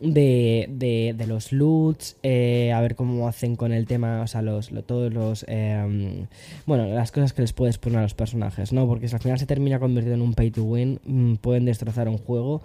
de, 0.00 1.14
de, 1.16 1.26
los 1.26 1.52
loots, 1.52 2.16
eh, 2.22 2.72
a 2.72 2.80
ver 2.80 2.96
cómo 2.96 3.28
hacen 3.28 3.54
con 3.54 3.72
el 3.72 3.86
tema, 3.86 4.22
o 4.22 4.26
sea, 4.26 4.42
los, 4.42 4.70
todos 4.86 5.12
los... 5.12 5.44
Em, 5.46 6.26
bueno, 6.66 6.86
las 6.86 7.12
cosas 7.12 7.32
que 7.32 7.42
les 7.42 7.52
puedes 7.52 7.78
poner 7.78 7.98
a 7.98 8.02
los 8.02 8.14
personajes, 8.14 8.72
¿no? 8.72 8.86
Porque 8.86 9.08
si 9.08 9.14
al 9.14 9.20
final 9.20 9.38
se 9.38 9.46
termina 9.46 9.78
convirtiendo 9.78 10.22
en 10.22 10.28
un 10.28 10.34
pay 10.34 10.50
to 10.50 10.64
win, 10.64 11.00
mm, 11.04 11.34
pueden 11.36 11.66
destrozar 11.66 12.08
un 12.08 12.18
juego 12.18 12.62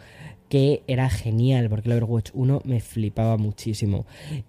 que 0.55 0.83
era 0.87 1.09
genial, 1.09 1.67
porque 1.67 1.89
el 1.89 1.97
Overwatch 1.97 2.31
1 2.33 2.61
me 2.63 2.79
flipaba 2.79 3.35
muchísimo. 3.35 4.05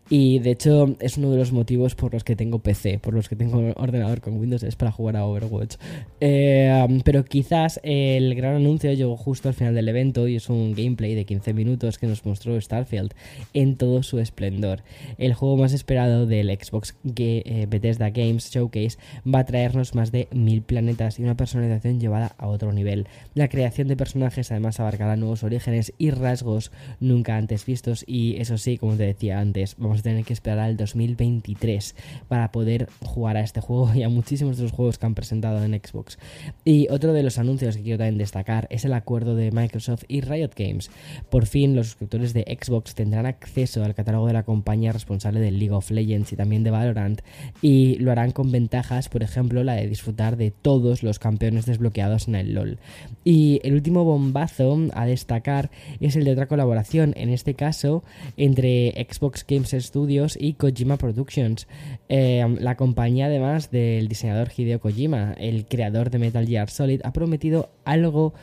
Y 0.09 0.39
de 0.39 0.53
hecho 0.53 0.95
es 1.01 1.19
uno 1.19 1.33
de 1.33 1.37
los 1.37 1.51
motivos 1.51 1.97
por 1.97 2.15
los 2.15 2.23
que 2.23 2.37
tengo 2.37 2.61
PC, 2.61 3.01
por 3.01 3.13
los 3.13 3.29
que 3.29 3.35
tengo 3.35 3.73
ordenador 3.75 4.21
con 4.21 4.39
Windows, 4.39 4.63
es 4.63 4.77
para 4.77 4.93
jugar 4.93 5.17
a 5.17 5.25
Overwatch. 5.25 5.75
Eh, 6.21 7.01
pero 7.05 7.25
quizás 7.25 7.81
el 7.83 8.37
gran 8.37 8.55
anuncio 8.55 8.93
llegó 8.93 9.17
justo 9.17 9.49
al 9.49 9.55
final 9.55 9.75
del 9.75 9.89
evento 9.89 10.29
y 10.29 10.37
es 10.37 10.49
un 10.49 10.77
gameplay 10.77 11.17
de 11.17 11.25
15 11.25 11.53
minutos 11.55 11.99
que 11.99 12.07
nos 12.07 12.25
mostró 12.25 12.61
Starfield 12.61 13.13
en 13.53 13.75
todo 13.75 14.05
su 14.05 14.21
esplendor. 14.21 14.85
El 15.19 15.35
juego 15.35 15.57
más 15.57 15.73
esperado 15.73 16.25
del 16.25 16.57
Xbox 16.57 16.95
eh, 17.17 17.67
Bethesda 17.69 18.11
Games 18.11 18.49
Showcase 18.53 18.97
va 19.27 19.41
a 19.41 19.45
traernos 19.45 19.97
más 19.97 20.13
de 20.13 20.29
mil 20.31 20.63
planetas 20.63 21.19
y 21.19 21.25
una 21.25 21.37
personalización 21.37 21.99
llevada 21.99 22.37
a 22.39 22.47
otro 22.47 22.73
nivel. 22.73 23.09
La 23.35 23.49
creación 23.49 23.89
de 23.89 23.97
personajes 23.97 24.53
además 24.53 24.79
abarcará 24.79 25.17
nuevos 25.17 25.43
orígenes 25.43 25.93
y 25.99 26.11
rasgos 26.11 26.73
nunca 27.01 27.37
antes 27.37 27.65
vistos 27.65 28.05
y 28.07 28.37
eso 28.37 28.59
sí, 28.59 28.79
como 28.79 28.97
te 28.97 29.05
decía 29.05 29.41
antes, 29.41 29.77
vamos 29.79 30.01
a 30.01 30.03
tener 30.03 30.25
que 30.25 30.33
esperar 30.33 30.61
al 30.61 30.77
2023 30.77 31.95
para 32.29 32.53
poder 32.53 32.89
jugar 33.01 33.37
a 33.37 33.41
este 33.41 33.61
juego 33.61 33.93
y 33.95 34.03
a 34.03 34.09
muchísimos 34.09 34.57
de 34.57 34.65
los 34.65 34.73
juegos 34.73 34.99
que 34.99 35.07
han 35.07 35.15
presentado 35.15 35.63
en 35.63 35.73
Xbox. 35.75 36.19
Y 36.65 36.89
otro 36.91 37.13
de 37.13 37.23
los 37.23 37.39
anuncios 37.39 37.77
que 37.77 37.83
quiero 37.83 37.99
también 37.99 38.19
destacar 38.19 38.67
es 38.71 38.85
el 38.85 38.93
acuerdo 38.93 39.35
de 39.35 39.51
Microsoft 39.51 40.05
y 40.09 40.21
Riot 40.21 40.53
Games. 40.57 40.91
Por 41.31 41.47
fin 41.47 41.75
los 41.75 41.89
suscriptores 41.89 42.33
de 42.33 42.59
Xbox 42.61 42.95
tendrán 42.95 43.27
acceso 43.27 43.85
al 43.85 43.95
catálogo 43.95 44.27
de 44.27 44.33
la 44.33 44.45
compañía 44.45 44.93
responsable 44.93 45.41
de 45.41 45.51
League 45.51 45.75
of 45.75 45.91
Legends 45.91 46.33
y 46.33 46.37
también 46.37 46.65
de 46.65 46.71
Valorant 46.71 47.23
y 47.63 47.97
lo 47.97 48.13
harán 48.13 48.33
con 48.33 48.51
ventajas, 48.51 49.09
por 49.09 49.23
ejemplo, 49.23 49.65
la 49.65 49.75
de 49.75 49.89
disfrutar 49.89 50.37
de 50.37 50.51
todos 50.51 51.03
los 51.03 51.19
campeones 51.19 51.67
desbloqueados 51.67 52.29
en 52.29 52.35
el 52.35 52.55
LoL. 52.55 52.79
Y 53.25 53.61
el 53.65 53.75
último 53.75 54.05
bombazo 54.05 54.77
a 54.95 55.07
destacar 55.07 55.71
es 56.01 56.17
el 56.17 56.25
de 56.25 56.33
otra 56.33 56.47
colaboración, 56.47 57.13
en 57.17 57.29
este 57.31 57.55
caso 57.55 58.05
entre 58.37 58.93
Xbox 59.11 59.45
Games 59.47 59.75
Studios 59.79 60.37
y 60.41 60.55
Kojima 60.55 60.97
Productions. 60.97 61.67
Eh, 62.09 62.45
la 62.61 62.77
compañía, 62.77 63.27
además 63.27 63.71
del 63.71 64.09
diseñador 64.09 64.51
Hideo 64.57 64.81
Kojima, 64.81 65.35
el 65.39 65.67
creador 65.67 66.11
de 66.11 66.19
Metal 66.19 66.47
Gear 66.47 66.71
Solid, 66.71 67.01
ha 67.05 67.13
prometido 67.13 67.71
algo 67.85 68.35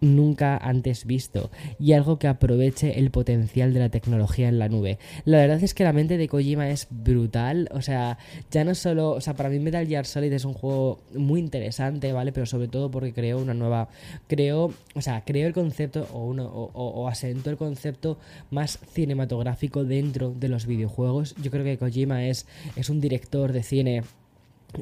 nunca 0.00 0.56
antes 0.56 1.04
visto 1.04 1.50
y 1.78 1.92
algo 1.92 2.18
que 2.18 2.28
aproveche 2.28 2.98
el 2.98 3.10
potencial 3.10 3.72
de 3.72 3.80
la 3.80 3.88
tecnología 3.88 4.48
en 4.48 4.58
la 4.58 4.68
nube. 4.68 4.98
La 5.24 5.38
verdad 5.38 5.62
es 5.62 5.74
que 5.74 5.84
la 5.84 5.92
mente 5.92 6.18
de 6.18 6.28
Kojima 6.28 6.70
es 6.70 6.86
brutal, 6.90 7.68
o 7.72 7.82
sea, 7.82 8.18
ya 8.50 8.64
no 8.64 8.74
solo, 8.74 9.10
o 9.10 9.20
sea, 9.20 9.34
para 9.34 9.48
mí 9.48 9.58
Metal 9.58 9.86
Gear 9.86 10.06
Solid 10.06 10.32
es 10.32 10.44
un 10.44 10.54
juego 10.54 11.00
muy 11.14 11.40
interesante, 11.40 12.12
¿vale? 12.12 12.32
Pero 12.32 12.46
sobre 12.46 12.68
todo 12.68 12.90
porque 12.90 13.12
creó 13.12 13.38
una 13.38 13.54
nueva, 13.54 13.88
creó, 14.26 14.72
o 14.94 15.02
sea, 15.02 15.24
creó 15.24 15.46
el 15.46 15.52
concepto 15.52 16.08
o, 16.12 16.24
uno, 16.24 16.46
o, 16.46 16.70
o 16.72 17.08
asentó 17.08 17.50
el 17.50 17.56
concepto 17.56 18.18
más 18.50 18.78
cinematográfico 18.92 19.84
dentro 19.84 20.32
de 20.32 20.48
los 20.48 20.66
videojuegos. 20.66 21.34
Yo 21.42 21.50
creo 21.50 21.64
que 21.64 21.78
Kojima 21.78 22.26
es, 22.26 22.46
es 22.76 22.90
un 22.90 23.00
director 23.00 23.52
de 23.52 23.62
cine 23.62 24.02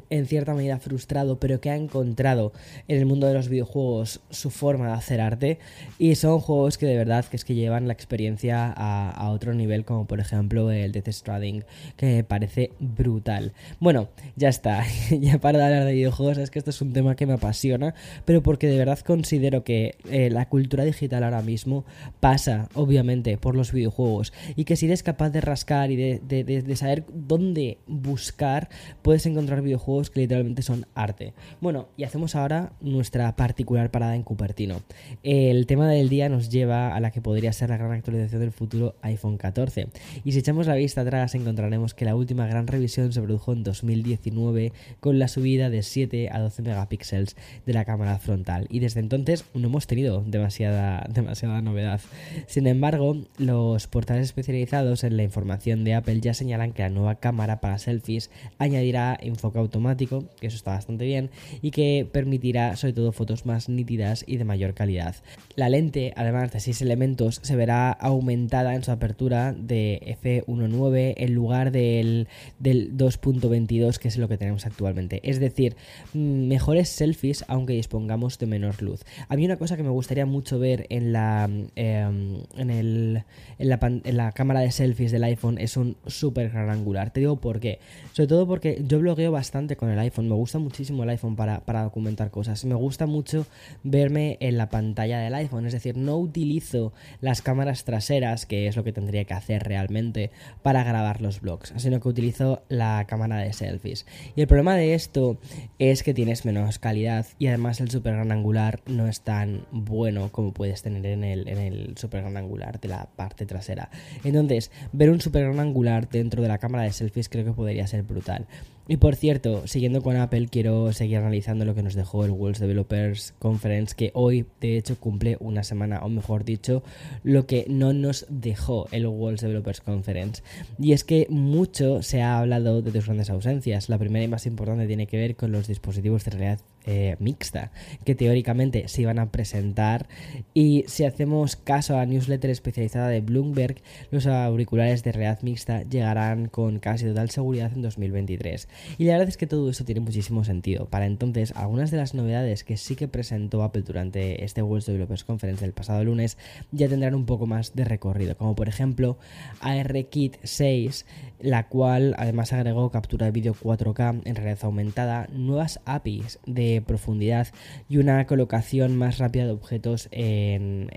en 0.09 0.25
cierta 0.25 0.53
medida 0.53 0.79
frustrado, 0.79 1.39
pero 1.39 1.61
que 1.61 1.69
ha 1.69 1.75
encontrado 1.75 2.51
en 2.87 2.97
el 2.97 3.05
mundo 3.05 3.27
de 3.27 3.33
los 3.33 3.49
videojuegos 3.49 4.21
su 4.29 4.49
forma 4.49 4.87
de 4.87 4.93
hacer 4.93 5.21
arte. 5.21 5.59
Y 5.97 6.15
son 6.15 6.39
juegos 6.39 6.77
que 6.77 6.85
de 6.85 6.97
verdad 6.97 7.25
que 7.25 7.35
es 7.35 7.45
que 7.45 7.55
llevan 7.55 7.87
la 7.87 7.93
experiencia 7.93 8.71
a, 8.75 9.29
otro 9.29 9.53
nivel, 9.53 9.85
como 9.85 10.05
por 10.05 10.19
ejemplo 10.19 10.71
el 10.71 10.91
Death 10.91 11.09
Stranding, 11.09 11.63
que 11.95 12.05
me 12.07 12.23
parece 12.23 12.71
brutal. 12.79 13.53
Bueno, 13.79 14.09
ya 14.35 14.49
está, 14.49 14.83
ya 15.11 15.39
para 15.39 15.59
de 15.59 15.65
hablar 15.65 15.85
de 15.85 15.93
videojuegos, 15.93 16.37
es 16.37 16.49
que 16.49 16.59
esto 16.59 16.71
es 16.71 16.81
un 16.81 16.93
tema 16.93 17.15
que 17.15 17.25
me 17.25 17.33
apasiona, 17.33 17.93
pero 18.25 18.41
porque 18.41 18.67
de 18.67 18.77
verdad 18.77 18.99
considero 18.99 19.63
que 19.63 19.95
eh, 20.09 20.29
la 20.29 20.47
cultura 20.47 20.83
digital 20.83 21.23
ahora 21.23 21.41
mismo 21.41 21.85
pasa, 22.19 22.69
obviamente, 22.73 23.37
por 23.37 23.55
los 23.55 23.71
videojuegos. 23.71 24.33
Y 24.55 24.65
que 24.65 24.75
si 24.75 24.87
eres 24.87 25.03
capaz 25.03 25.29
de 25.29 25.41
rascar 25.41 25.91
y 25.91 25.95
de, 25.95 26.19
de 26.19 26.75
saber 26.75 27.05
dónde 27.13 27.77
buscar, 27.87 28.69
puedes 29.01 29.25
encontrar 29.25 29.61
videojuegos 29.61 29.78
juegos 29.81 30.09
que 30.09 30.21
literalmente 30.21 30.61
son 30.61 30.85
arte. 30.95 31.33
Bueno, 31.61 31.87
y 31.97 32.03
hacemos 32.03 32.35
ahora 32.35 32.73
nuestra 32.81 33.35
particular 33.35 33.91
parada 33.91 34.15
en 34.15 34.23
Cupertino. 34.23 34.81
El 35.23 35.65
tema 35.65 35.87
del 35.89 36.09
día 36.09 36.29
nos 36.29 36.49
lleva 36.49 36.95
a 36.95 36.99
la 36.99 37.11
que 37.11 37.21
podría 37.21 37.53
ser 37.53 37.69
la 37.69 37.77
gran 37.77 37.91
actualización 37.93 38.41
del 38.41 38.51
futuro 38.51 38.95
iPhone 39.01 39.37
14. 39.37 39.87
Y 40.23 40.31
si 40.31 40.39
echamos 40.39 40.67
la 40.67 40.75
vista 40.75 41.01
atrás 41.01 41.35
encontraremos 41.35 41.93
que 41.93 42.05
la 42.05 42.15
última 42.15 42.47
gran 42.47 42.67
revisión 42.67 43.11
se 43.11 43.21
produjo 43.21 43.53
en 43.53 43.63
2019 43.63 44.73
con 44.99 45.19
la 45.19 45.27
subida 45.27 45.69
de 45.69 45.83
7 45.83 46.29
a 46.31 46.39
12 46.39 46.61
megapíxeles 46.61 47.35
de 47.65 47.73
la 47.73 47.85
cámara 47.85 48.17
frontal. 48.19 48.67
Y 48.69 48.79
desde 48.79 48.99
entonces 48.99 49.45
no 49.53 49.67
hemos 49.67 49.87
tenido 49.87 50.23
demasiada, 50.25 51.05
demasiada 51.13 51.61
novedad. 51.61 52.01
Sin 52.47 52.67
embargo, 52.67 53.17
los 53.37 53.87
portales 53.87 54.25
especializados 54.25 55.03
en 55.03 55.17
la 55.17 55.23
información 55.23 55.83
de 55.83 55.95
Apple 55.95 56.19
ya 56.21 56.33
señalan 56.33 56.73
que 56.73 56.83
la 56.83 56.89
nueva 56.89 57.15
cámara 57.15 57.59
para 57.61 57.77
selfies 57.77 58.29
añadirá 58.57 59.17
enfoque 59.19 59.59
automático, 59.69 60.25
que 60.39 60.47
eso 60.47 60.57
está 60.57 60.71
bastante 60.71 61.05
bien, 61.05 61.29
y 61.61 61.71
que 61.71 62.07
permitirá 62.11 62.75
sobre 62.75 62.93
todo 62.93 63.11
fotos 63.11 63.45
más 63.45 63.69
nítidas 63.69 64.23
y 64.27 64.37
de 64.37 64.43
mayor 64.43 64.73
calidad. 64.73 65.15
La 65.55 65.69
lente, 65.69 66.13
además 66.15 66.51
de 66.51 66.59
6 66.59 66.81
elementos, 66.81 67.39
se 67.43 67.55
verá 67.55 67.91
aumentada 67.91 68.75
en 68.75 68.83
su 68.83 68.91
apertura 68.91 69.53
de 69.53 70.17
f1.9 70.21 71.13
en 71.17 71.33
lugar 71.33 71.71
del, 71.71 72.27
del 72.59 72.97
2.22 72.97 73.97
que 73.97 74.07
es 74.07 74.17
lo 74.17 74.27
que 74.27 74.37
tenemos 74.37 74.65
actualmente. 74.65 75.21
Es 75.23 75.39
decir, 75.39 75.75
mm, 76.13 76.47
mejores 76.47 76.89
selfies 76.89 77.45
aunque 77.47 77.73
dispongamos 77.73 78.39
de 78.39 78.45
menor 78.45 78.81
luz. 78.81 79.01
A 79.27 79.35
mí 79.35 79.45
una 79.45 79.57
cosa 79.57 79.77
que 79.77 79.83
me 79.83 79.89
gustaría 79.89 80.25
mucho 80.25 80.59
ver 80.59 80.87
en 80.89 81.13
la, 81.13 81.49
em, 81.75 82.37
en, 82.57 82.69
el, 82.69 83.23
en, 83.57 83.69
la, 83.69 83.79
en 83.81 84.17
la 84.17 84.31
cámara 84.31 84.61
de 84.61 84.71
selfies 84.71 85.11
del 85.11 85.23
iPhone 85.23 85.57
es 85.57 85.77
un 85.77 85.97
super 86.07 86.49
gran 86.49 86.69
angular. 86.69 87.11
Te 87.11 87.19
digo 87.19 87.39
por 87.39 87.59
qué. 87.59 87.79
Sobre 88.13 88.27
todo 88.27 88.47
porque 88.47 88.81
yo 88.87 88.99
bloqueo 88.99 89.31
bastante 89.31 89.58
con 89.67 89.89
el 89.89 89.99
iPhone. 89.99 90.27
Me 90.27 90.35
gusta 90.35 90.59
muchísimo 90.59 91.03
el 91.03 91.09
iPhone 91.09 91.35
para, 91.35 91.61
para, 91.61 91.83
documentar 91.83 92.31
cosas. 92.31 92.63
Me 92.65 92.75
gusta 92.75 93.05
mucho 93.05 93.45
verme 93.83 94.37
en 94.39 94.57
la 94.57 94.69
pantalla 94.69 95.19
del 95.19 95.33
iPhone. 95.35 95.65
Es 95.65 95.73
decir, 95.73 95.97
no 95.97 96.17
utilizo 96.17 96.93
las 97.21 97.41
cámaras 97.41 97.83
traseras, 97.83 98.45
que 98.45 98.67
es 98.67 98.75
lo 98.75 98.83
que 98.83 98.93
tendría 98.93 99.25
que 99.25 99.33
hacer 99.33 99.63
realmente, 99.63 100.31
para 100.61 100.83
grabar 100.83 101.21
los 101.21 101.41
vlogs, 101.41 101.73
sino 101.77 101.99
que 101.99 102.07
utilizo 102.07 102.63
la 102.69 103.05
cámara 103.07 103.37
de 103.37 103.53
selfies. 103.53 104.05
Y 104.35 104.41
el 104.41 104.47
problema 104.47 104.75
de 104.75 104.93
esto 104.93 105.37
es 105.77 106.03
que 106.03 106.13
tienes 106.13 106.45
menos 106.45 106.79
calidad 106.79 107.25
y 107.37 107.47
además 107.47 107.81
el 107.81 107.89
super 107.89 108.13
gran 108.13 108.31
angular 108.31 108.81
no 108.85 109.07
es 109.07 109.21
tan 109.21 109.65
bueno 109.71 110.31
como 110.31 110.53
puedes 110.53 110.81
tener 110.81 111.05
en 111.05 111.23
el, 111.23 111.47
en 111.47 111.57
el 111.57 111.97
super 111.97 112.21
gran 112.21 112.37
angular 112.37 112.79
de 112.79 112.87
la 112.87 113.09
parte 113.15 113.45
trasera. 113.45 113.89
Entonces, 114.23 114.71
ver 114.91 115.09
un 115.09 115.21
super 115.21 115.43
gran 115.43 115.59
angular 115.59 116.09
dentro 116.09 116.41
de 116.41 116.47
la 116.47 116.57
cámara 116.57 116.83
de 116.83 116.91
selfies 116.91 117.29
creo 117.29 117.45
que 117.45 117.51
podría 117.51 117.87
ser 117.87 118.03
brutal. 118.03 118.47
Y 118.91 118.97
por 118.97 119.15
cierto, 119.15 119.67
siguiendo 119.67 120.01
con 120.01 120.17
Apple, 120.17 120.47
quiero 120.49 120.91
seguir 120.93 121.17
analizando 121.17 121.63
lo 121.63 121.75
que 121.75 121.83
nos 121.83 121.93
dejó 121.93 122.25
el 122.25 122.31
World 122.31 122.57
Developers 122.57 123.35
Conference, 123.37 123.93
que 123.95 124.09
hoy 124.15 124.47
de 124.61 124.77
hecho 124.77 124.99
cumple 124.99 125.37
una 125.39 125.63
semana, 125.63 125.99
o 125.99 126.09
mejor 126.09 126.43
dicho, 126.43 126.81
lo 127.23 127.45
que 127.45 127.67
no 127.69 127.93
nos 127.93 128.25
dejó 128.29 128.87
el 128.91 129.05
World 129.05 129.41
Developers 129.41 129.81
Conference. 129.81 130.41
Y 130.79 130.93
es 130.93 131.03
que 131.03 131.27
mucho 131.29 132.01
se 132.01 132.23
ha 132.23 132.39
hablado 132.39 132.81
de 132.81 132.89
dos 132.89 133.05
grandes 133.05 133.29
ausencias. 133.29 133.89
La 133.89 133.99
primera 133.99 134.25
y 134.25 134.27
más 134.27 134.47
importante 134.47 134.87
tiene 134.87 135.05
que 135.05 135.17
ver 135.17 135.35
con 135.35 135.51
los 135.51 135.67
dispositivos 135.67 136.25
de 136.25 136.31
realidad 136.31 136.59
eh, 136.85 137.15
mixta 137.19 137.71
que 138.05 138.15
teóricamente 138.15 138.87
se 138.87 139.01
iban 139.01 139.19
a 139.19 139.31
presentar. 139.31 140.07
Y 140.53 140.85
si 140.87 141.05
hacemos 141.05 141.55
caso 141.55 141.95
a 141.95 141.97
la 141.97 142.05
newsletter 142.05 142.49
especializada 142.49 143.09
de 143.09 143.21
Bloomberg 143.21 143.81
los 144.11 144.27
auriculares 144.27 145.03
de 145.03 145.11
realidad 145.11 145.41
mixta 145.41 145.83
llegarán 145.83 146.47
con 146.47 146.79
casi 146.79 147.05
total 147.05 147.29
seguridad 147.29 147.71
en 147.73 147.81
2023 147.81 148.67
y 148.97 149.05
la 149.05 149.13
verdad 149.13 149.29
es 149.29 149.37
que 149.37 149.47
todo 149.47 149.69
eso 149.69 149.85
tiene 149.85 150.01
muchísimo 150.01 150.43
sentido. 150.43 150.87
Para 150.89 151.05
entonces 151.05 151.53
algunas 151.55 151.91
de 151.91 151.97
las 151.97 152.13
novedades 152.13 152.63
que 152.63 152.77
sí 152.77 152.95
que 152.95 153.07
presentó 153.07 153.63
Apple 153.63 153.83
durante 153.83 154.43
este 154.43 154.61
World 154.61 154.85
Developers 154.85 155.23
Conference 155.23 155.61
del 155.61 155.73
pasado 155.73 156.03
lunes 156.03 156.37
ya 156.71 156.87
tendrán 156.87 157.15
un 157.15 157.25
poco 157.25 157.45
más 157.45 157.75
de 157.75 157.83
recorrido 157.83 158.37
como 158.37 158.55
por 158.55 158.69
ejemplo 158.69 159.17
ARKit 159.61 160.37
6 160.43 161.05
la 161.39 161.67
cual 161.67 162.15
además 162.17 162.53
agregó 162.53 162.89
captura 162.91 163.25
de 163.25 163.31
vídeo 163.31 163.53
4K 163.53 164.21
en 164.25 164.35
realidad 164.35 164.59
aumentada 164.63 165.27
nuevas 165.31 165.79
APIs 165.85 166.39
de 166.45 166.78
profundidad 166.81 167.47
y 167.87 167.97
una 167.97 168.25
colocación 168.25 168.95
más 168.95 169.17
rápida 169.17 169.45
de 169.45 169.51
objetos 169.51 170.07
en, 170.11 170.89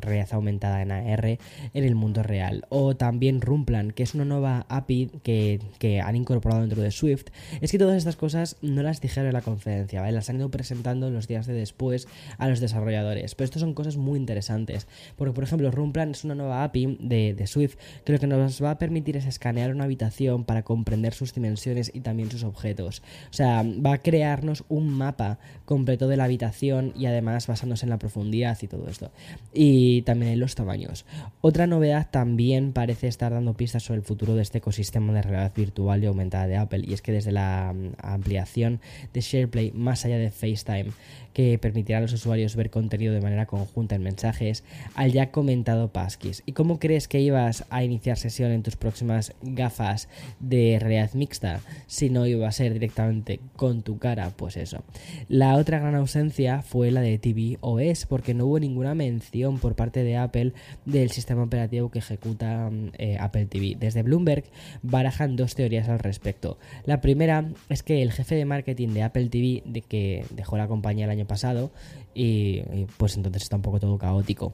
realidad 0.00 0.28
aumentada 0.32 0.82
en 0.82 0.92
AR 0.92 1.26
en 1.26 1.84
el 1.84 1.94
mundo 1.94 2.22
real. 2.22 2.64
O 2.68 2.96
también 2.96 3.40
Rumplan, 3.40 3.90
que 3.92 4.02
es 4.02 4.14
una 4.14 4.24
nueva 4.24 4.66
API 4.68 5.10
que, 5.22 5.60
han 6.02 6.16
incorporado 6.16 6.62
dentro 6.62 6.82
de 6.82 6.90
Swift. 6.90 7.26
Es 7.60 7.70
que 7.70 7.78
todas 7.78 7.96
estas 7.96 8.16
cosas 8.16 8.56
no 8.62 8.82
las 8.82 9.00
dijeron 9.00 9.28
en 9.28 9.34
la 9.34 9.42
conferencia. 9.42 10.10
Las 10.10 10.30
han 10.30 10.36
ido 10.36 10.50
presentando 10.50 11.08
en 11.08 11.14
los 11.14 11.28
días 11.28 11.46
de 11.46 11.54
después 11.54 12.08
a 12.38 12.48
los 12.48 12.60
desarrolladores. 12.60 13.34
Pero 13.34 13.44
esto 13.44 13.58
son 13.58 13.74
cosas 13.74 13.96
muy 13.96 14.18
interesantes. 14.18 14.86
Porque, 15.16 15.32
por 15.32 15.44
ejemplo, 15.44 15.70
Rumplan 15.70 16.10
es 16.10 16.24
una 16.24 16.34
nueva 16.34 16.64
API 16.64 16.98
de, 17.00 17.34
de 17.34 17.46
Swift 17.46 17.76
que 18.04 18.12
lo 18.12 18.18
que 18.18 18.26
nos 18.26 18.62
va 18.62 18.72
a 18.72 18.78
permitir 18.78 19.16
es 19.16 19.26
escanear 19.26 19.74
una 19.74 19.84
habitación 19.84 20.44
para 20.44 20.62
comprender 20.62 21.14
sus 21.14 21.34
dimensiones 21.34 21.90
y 21.94 22.00
también 22.00 22.30
sus 22.30 22.44
objetos. 22.44 23.02
O 23.30 23.32
sea, 23.32 23.62
va 23.64 23.94
a 23.94 23.98
crearnos 23.98 24.64
un 24.68 24.88
mapa 24.88 25.11
mapa 25.12 25.38
completo 25.64 26.08
de 26.08 26.16
la 26.16 26.24
habitación 26.24 26.92
y 26.96 27.06
además 27.06 27.46
basándose 27.46 27.86
en 27.86 27.90
la 27.90 27.98
profundidad 27.98 28.58
y 28.62 28.66
todo 28.66 28.88
esto. 28.88 29.10
Y 29.52 30.02
también 30.02 30.32
en 30.32 30.40
los 30.40 30.54
tamaños. 30.54 31.04
Otra 31.40 31.66
novedad 31.66 32.08
también 32.10 32.72
parece 32.72 33.08
estar 33.08 33.32
dando 33.32 33.54
pistas 33.54 33.82
sobre 33.82 33.98
el 34.00 34.04
futuro 34.04 34.34
de 34.34 34.42
este 34.42 34.58
ecosistema 34.58 35.12
de 35.12 35.22
realidad 35.22 35.52
virtual 35.54 36.02
y 36.02 36.06
aumentada 36.06 36.46
de 36.46 36.56
Apple 36.56 36.84
y 36.86 36.92
es 36.94 37.02
que 37.02 37.12
desde 37.12 37.32
la 37.32 37.74
mm, 37.74 37.92
ampliación 37.98 38.80
de 39.12 39.20
SharePlay 39.20 39.72
más 39.72 40.04
allá 40.04 40.18
de 40.18 40.30
FaceTime 40.30 40.92
que 41.32 41.58
permitirá 41.58 41.98
a 41.98 42.02
los 42.02 42.12
usuarios 42.12 42.56
ver 42.56 42.70
contenido 42.70 43.14
de 43.14 43.20
manera 43.20 43.46
conjunta 43.46 43.94
en 43.94 44.02
mensajes, 44.02 44.64
al 44.94 45.12
ya 45.12 45.30
comentado 45.30 45.92
Passkeys. 45.92 46.42
¿Y 46.46 46.52
cómo 46.52 46.78
crees 46.78 47.08
que 47.08 47.20
ibas 47.20 47.64
a 47.70 47.84
iniciar 47.84 48.18
sesión 48.18 48.50
en 48.50 48.62
tus 48.62 48.76
próximas 48.76 49.34
gafas 49.42 50.08
de 50.40 50.78
realidad 50.80 51.12
mixta 51.14 51.60
si 51.86 52.10
no 52.10 52.26
iba 52.26 52.48
a 52.48 52.52
ser 52.52 52.72
directamente 52.72 53.40
con 53.56 53.82
tu 53.82 53.98
cara? 53.98 54.30
Pues 54.36 54.56
eso. 54.56 54.82
La 55.28 55.56
otra 55.56 55.78
gran 55.78 55.94
ausencia 55.94 56.62
fue 56.62 56.90
la 56.90 57.00
de 57.00 57.18
TV 57.18 57.58
OS 57.60 58.06
porque 58.06 58.34
no 58.34 58.46
hubo 58.46 58.58
ninguna 58.58 58.94
mención 58.94 59.58
por 59.58 59.74
parte 59.74 60.04
de 60.04 60.16
Apple 60.16 60.52
del 60.84 61.10
sistema 61.10 61.42
operativo 61.42 61.90
que 61.90 62.00
ejecuta 62.00 62.70
eh, 62.98 63.16
Apple 63.18 63.46
TV. 63.46 63.76
Desde 63.78 64.02
Bloomberg 64.02 64.44
barajan 64.82 65.36
dos 65.36 65.54
teorías 65.54 65.88
al 65.88 65.98
respecto. 65.98 66.58
La 66.84 67.00
primera 67.00 67.48
es 67.68 67.82
que 67.82 68.02
el 68.02 68.12
jefe 68.12 68.34
de 68.34 68.44
marketing 68.44 68.88
de 68.88 69.02
Apple 69.02 69.28
TV, 69.28 69.62
de 69.64 69.82
que 69.82 70.24
dejó 70.30 70.56
la 70.56 70.68
compañía 70.68 71.04
el 71.04 71.10
año 71.10 71.21
pasado 71.26 71.70
y, 72.14 72.62
pues 72.96 73.16
entonces 73.16 73.42
está 73.42 73.56
un 73.56 73.62
poco 73.62 73.80
todo 73.80 73.98
caótico. 73.98 74.52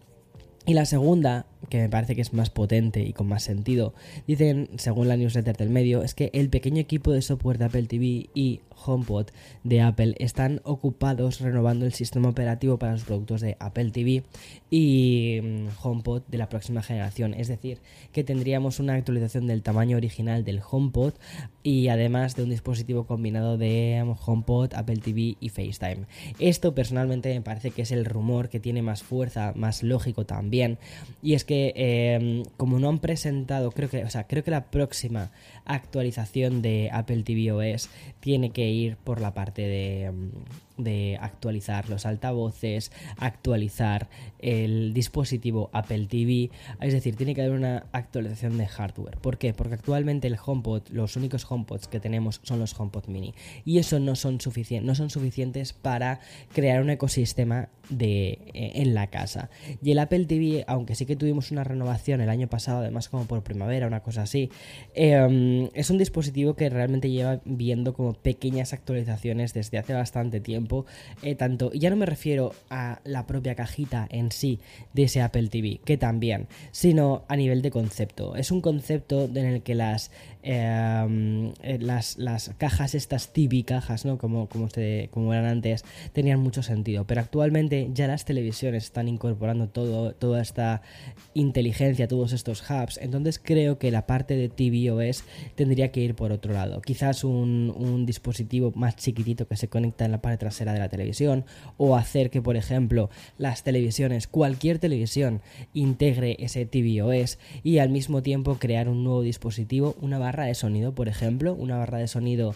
Y 0.66 0.74
la 0.74 0.84
segunda, 0.84 1.46
que 1.68 1.78
me 1.78 1.88
parece 1.88 2.14
que 2.14 2.22
es 2.22 2.32
más 2.32 2.50
potente 2.50 3.02
y 3.02 3.12
con 3.12 3.28
más 3.28 3.42
sentido, 3.42 3.94
dicen, 4.26 4.70
según 4.76 5.08
la 5.08 5.16
newsletter 5.16 5.56
del 5.56 5.70
medio, 5.70 6.02
es 6.02 6.14
que 6.14 6.30
el 6.32 6.48
pequeño 6.48 6.80
equipo 6.80 7.12
de 7.12 7.22
software 7.22 7.58
de 7.58 7.64
Apple 7.66 7.84
TV 7.84 8.30
y 8.34 8.60
HomePod 8.84 9.26
de 9.64 9.80
Apple 9.80 10.14
están 10.18 10.60
ocupados 10.64 11.40
renovando 11.40 11.86
el 11.86 11.92
sistema 11.92 12.28
operativo 12.28 12.78
para 12.78 12.92
los 12.92 13.04
productos 13.04 13.40
de 13.40 13.56
Apple 13.60 13.90
TV 13.90 14.22
y 14.70 15.40
mm, 15.42 15.66
HomePod 15.82 16.22
de 16.28 16.38
la 16.38 16.48
próxima 16.48 16.82
generación. 16.82 17.34
Es 17.34 17.48
decir, 17.48 17.80
que 18.12 18.24
tendríamos 18.24 18.80
una 18.80 18.94
actualización 18.94 19.46
del 19.46 19.62
tamaño 19.62 19.96
original 19.96 20.44
del 20.44 20.60
HomePod 20.68 21.14
y 21.62 21.88
además 21.88 22.36
de 22.36 22.44
un 22.44 22.50
dispositivo 22.50 23.04
combinado 23.04 23.58
de 23.58 24.02
mm, 24.04 24.12
HomePod, 24.24 24.74
Apple 24.74 24.98
TV 24.98 25.36
y 25.40 25.48
FaceTime. 25.48 26.06
Esto 26.38 26.74
personalmente 26.74 27.34
me 27.34 27.42
parece 27.42 27.70
que 27.70 27.82
es 27.82 27.92
el 27.92 28.04
rumor 28.04 28.48
que 28.48 28.60
tiene 28.60 28.82
más 28.82 29.02
fuerza, 29.02 29.52
más 29.56 29.82
lógico 29.82 30.24
también. 30.24 30.78
Y 31.22 31.34
es 31.34 31.44
que 31.48 31.72
em, 31.76 32.42
como 32.58 32.78
no 32.78 32.90
han 32.90 32.98
presentado, 32.98 33.72
creo 33.72 33.88
que, 33.88 34.04
o 34.04 34.10
sea, 34.10 34.26
creo 34.26 34.44
que 34.44 34.50
la 34.50 34.66
próxima 34.66 35.32
actualización 35.68 36.62
de 36.62 36.90
Apple 36.92 37.22
TV 37.22 37.52
OS 37.52 37.88
tiene 38.20 38.50
que 38.50 38.68
ir 38.68 38.96
por 38.96 39.20
la 39.20 39.34
parte 39.34 39.62
de, 39.62 40.10
mm, 40.10 40.30
de 40.78 41.18
actualizar 41.20 41.88
los 41.88 42.06
altavoces, 42.06 42.92
actualizar 43.18 44.08
el 44.38 44.94
dispositivo 44.94 45.68
Apple 45.72 46.06
TV, 46.06 46.50
es 46.80 46.92
decir, 46.92 47.16
tiene 47.16 47.34
que 47.34 47.42
haber 47.42 47.54
una 47.54 47.86
actualización 47.92 48.56
de 48.56 48.66
hardware. 48.66 49.18
¿Por 49.18 49.36
qué? 49.36 49.52
Porque 49.52 49.74
actualmente 49.74 50.28
el 50.28 50.36
HomePod, 50.42 50.88
los 50.90 51.16
únicos 51.16 51.44
HomePods 51.50 51.88
que 51.88 52.00
tenemos 52.00 52.40
son 52.44 52.60
los 52.60 52.78
HomePod 52.78 53.08
Mini 53.08 53.34
y 53.64 53.78
eso 53.78 53.98
no 53.98 54.14
son, 54.14 54.38
no 54.82 54.94
son 54.94 55.10
suficientes 55.10 55.72
para 55.72 56.20
crear 56.54 56.80
un 56.80 56.90
ecosistema 56.90 57.68
de, 57.90 58.38
eh, 58.54 58.72
en 58.76 58.94
la 58.94 59.08
casa. 59.08 59.50
Y 59.82 59.90
el 59.90 59.98
Apple 59.98 60.26
TV, 60.26 60.64
aunque 60.68 60.94
sí 60.94 61.06
que 61.06 61.16
tuvimos 61.16 61.50
una 61.50 61.64
renovación 61.64 62.20
el 62.20 62.28
año 62.28 62.48
pasado, 62.48 62.80
además 62.80 63.08
como 63.08 63.24
por 63.24 63.42
primavera, 63.42 63.86
una 63.86 64.00
cosa 64.00 64.22
así, 64.22 64.50
em, 64.94 65.57
es 65.74 65.90
un 65.90 65.98
dispositivo 65.98 66.54
que 66.54 66.68
realmente 66.68 67.10
lleva 67.10 67.40
viendo 67.44 67.94
como 67.94 68.14
pequeñas 68.14 68.72
actualizaciones 68.72 69.54
desde 69.54 69.78
hace 69.78 69.94
bastante 69.94 70.40
tiempo. 70.40 70.86
Eh, 71.22 71.34
tanto, 71.34 71.72
ya 71.72 71.90
no 71.90 71.96
me 71.96 72.06
refiero 72.06 72.52
a 72.70 73.00
la 73.04 73.26
propia 73.26 73.54
cajita 73.54 74.06
en 74.10 74.32
sí 74.32 74.60
de 74.94 75.04
ese 75.04 75.20
Apple 75.20 75.48
TV, 75.48 75.80
que 75.84 75.96
también, 75.96 76.48
sino 76.70 77.24
a 77.28 77.36
nivel 77.36 77.62
de 77.62 77.70
concepto. 77.70 78.36
Es 78.36 78.50
un 78.50 78.60
concepto 78.60 79.24
en 79.24 79.46
el 79.46 79.62
que 79.62 79.74
las, 79.74 80.10
eh, 80.42 81.78
las, 81.80 82.18
las, 82.18 82.50
cajas, 82.58 82.94
estas 82.94 83.32
TV 83.32 83.64
cajas, 83.64 84.04
¿no? 84.04 84.18
Como, 84.18 84.48
como, 84.48 84.68
como 85.10 85.34
eran 85.34 85.46
antes, 85.46 85.84
tenían 86.12 86.40
mucho 86.40 86.62
sentido. 86.62 87.06
Pero 87.06 87.20
actualmente 87.20 87.90
ya 87.92 88.06
las 88.06 88.24
televisiones 88.24 88.84
están 88.84 89.08
incorporando 89.08 89.68
todo, 89.68 90.12
toda 90.12 90.40
esta 90.40 90.82
inteligencia, 91.34 92.08
todos 92.08 92.32
estos 92.32 92.62
hubs. 92.70 92.98
Entonces 92.98 93.40
creo 93.42 93.78
que 93.78 93.90
la 93.90 94.06
parte 94.06 94.36
de 94.36 94.48
tvOS 94.48 95.24
tendría 95.54 95.90
que 95.90 96.00
ir 96.00 96.14
por 96.14 96.32
otro 96.32 96.52
lado. 96.52 96.80
Quizás 96.80 97.24
un, 97.24 97.74
un 97.76 98.06
dispositivo 98.06 98.72
más 98.74 98.96
chiquitito 98.96 99.46
que 99.46 99.56
se 99.56 99.68
conecta 99.68 100.04
en 100.04 100.12
la 100.12 100.20
parte 100.20 100.38
trasera 100.38 100.72
de 100.72 100.78
la 100.78 100.88
televisión 100.88 101.44
o 101.76 101.96
hacer 101.96 102.30
que, 102.30 102.42
por 102.42 102.56
ejemplo, 102.56 103.10
las 103.36 103.64
televisiones, 103.64 104.26
cualquier 104.26 104.78
televisión, 104.78 105.40
integre 105.74 106.36
ese 106.38 106.66
tvOS 106.66 107.38
y 107.62 107.78
al 107.78 107.90
mismo 107.90 108.22
tiempo 108.22 108.58
crear 108.58 108.88
un 108.88 109.04
nuevo 109.04 109.22
dispositivo, 109.22 109.96
una 110.00 110.18
barra 110.18 110.37
de 110.44 110.54
sonido, 110.54 110.94
por 110.94 111.08
ejemplo, 111.08 111.54
una 111.54 111.76
barra 111.76 111.98
de 111.98 112.08
sonido 112.08 112.54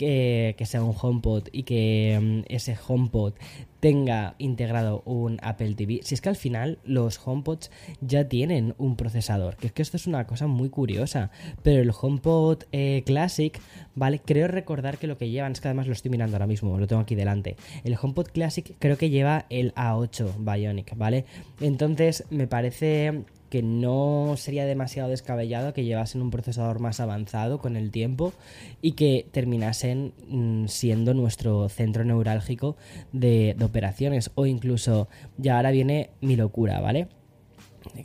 que, 0.00 0.64
sea 0.64 0.82
un 0.82 0.94
HomePod 0.98 1.48
y 1.52 1.64
que 1.64 2.18
mm, 2.20 2.52
ese 2.52 2.76
HomePod 2.88 3.34
tenga 3.80 4.34
integrado 4.38 5.02
un 5.04 5.38
Apple 5.42 5.74
TV. 5.74 6.00
Si 6.02 6.14
es 6.14 6.22
que 6.22 6.30
al 6.30 6.36
final 6.36 6.78
los 6.84 7.20
HomePods 7.22 7.70
ya 8.00 8.28
tienen 8.28 8.74
un 8.78 8.96
procesador, 8.96 9.56
que 9.56 9.66
es 9.66 9.72
que 9.72 9.82
esto 9.82 9.98
es 9.98 10.06
una 10.06 10.26
cosa 10.26 10.46
muy 10.46 10.70
curiosa, 10.70 11.30
pero 11.62 11.82
el 11.82 11.92
HomePod 11.98 12.64
eh, 12.72 13.02
Classic, 13.04 13.58
¿vale? 13.94 14.20
Creo 14.20 14.48
recordar 14.48 14.96
que 14.96 15.06
lo 15.06 15.18
que 15.18 15.28
llevan, 15.28 15.52
es 15.52 15.60
que 15.60 15.68
además 15.68 15.86
lo 15.86 15.92
estoy 15.92 16.10
mirando 16.10 16.36
ahora 16.36 16.46
mismo, 16.46 16.78
lo 16.78 16.86
tengo 16.86 17.02
aquí 17.02 17.14
delante. 17.14 17.56
El 17.84 17.96
HomePod 18.00 18.28
Classic 18.28 18.74
creo 18.78 18.96
que 18.96 19.10
lleva 19.10 19.44
el 19.50 19.74
A8 19.74 20.36
Bionic, 20.38 20.96
¿vale? 20.96 21.26
Entonces 21.60 22.24
me 22.30 22.46
parece 22.46 23.24
que 23.50 23.62
no 23.62 24.34
sería 24.36 24.64
demasiado 24.64 25.10
descabellado 25.10 25.74
que 25.74 25.84
llevasen 25.84 26.22
un 26.22 26.30
procesador 26.30 26.78
más 26.78 27.00
avanzado 27.00 27.58
con 27.58 27.76
el 27.76 27.90
tiempo 27.90 28.32
y 28.80 28.92
que 28.92 29.26
terminasen 29.32 30.14
mm, 30.28 30.68
siendo 30.68 31.12
nuestro 31.12 31.68
centro 31.68 32.04
neurálgico 32.04 32.76
de, 33.12 33.56
operaciones 33.60 34.30
o 34.36 34.46
incluso 34.46 35.08
ya 35.36 35.56
ahora 35.56 35.72
viene 35.72 36.10
mi 36.20 36.36
locura, 36.36 36.80
¿vale? 36.80 37.08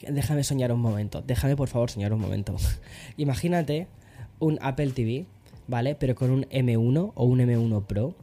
Déjame 0.10 0.44
soñar 0.44 0.72
un 0.72 0.80
momento, 0.80 1.22
déjame 1.22 1.56
por 1.56 1.70
favor 1.70 1.92
soñar 1.92 2.12
un 2.12 2.20
momento. 2.20 2.56
Imagínate 3.18 3.88
un 4.40 4.58
Apple 4.62 4.92
TV, 4.92 5.28
¿vale? 5.68 5.96
Pero 5.96 6.16
con 6.16 6.32
un 6.32 6.44
M1 6.46 7.12
o 7.14 7.26
un 7.26 7.40
M1 7.40 7.86
Pro 7.86 8.16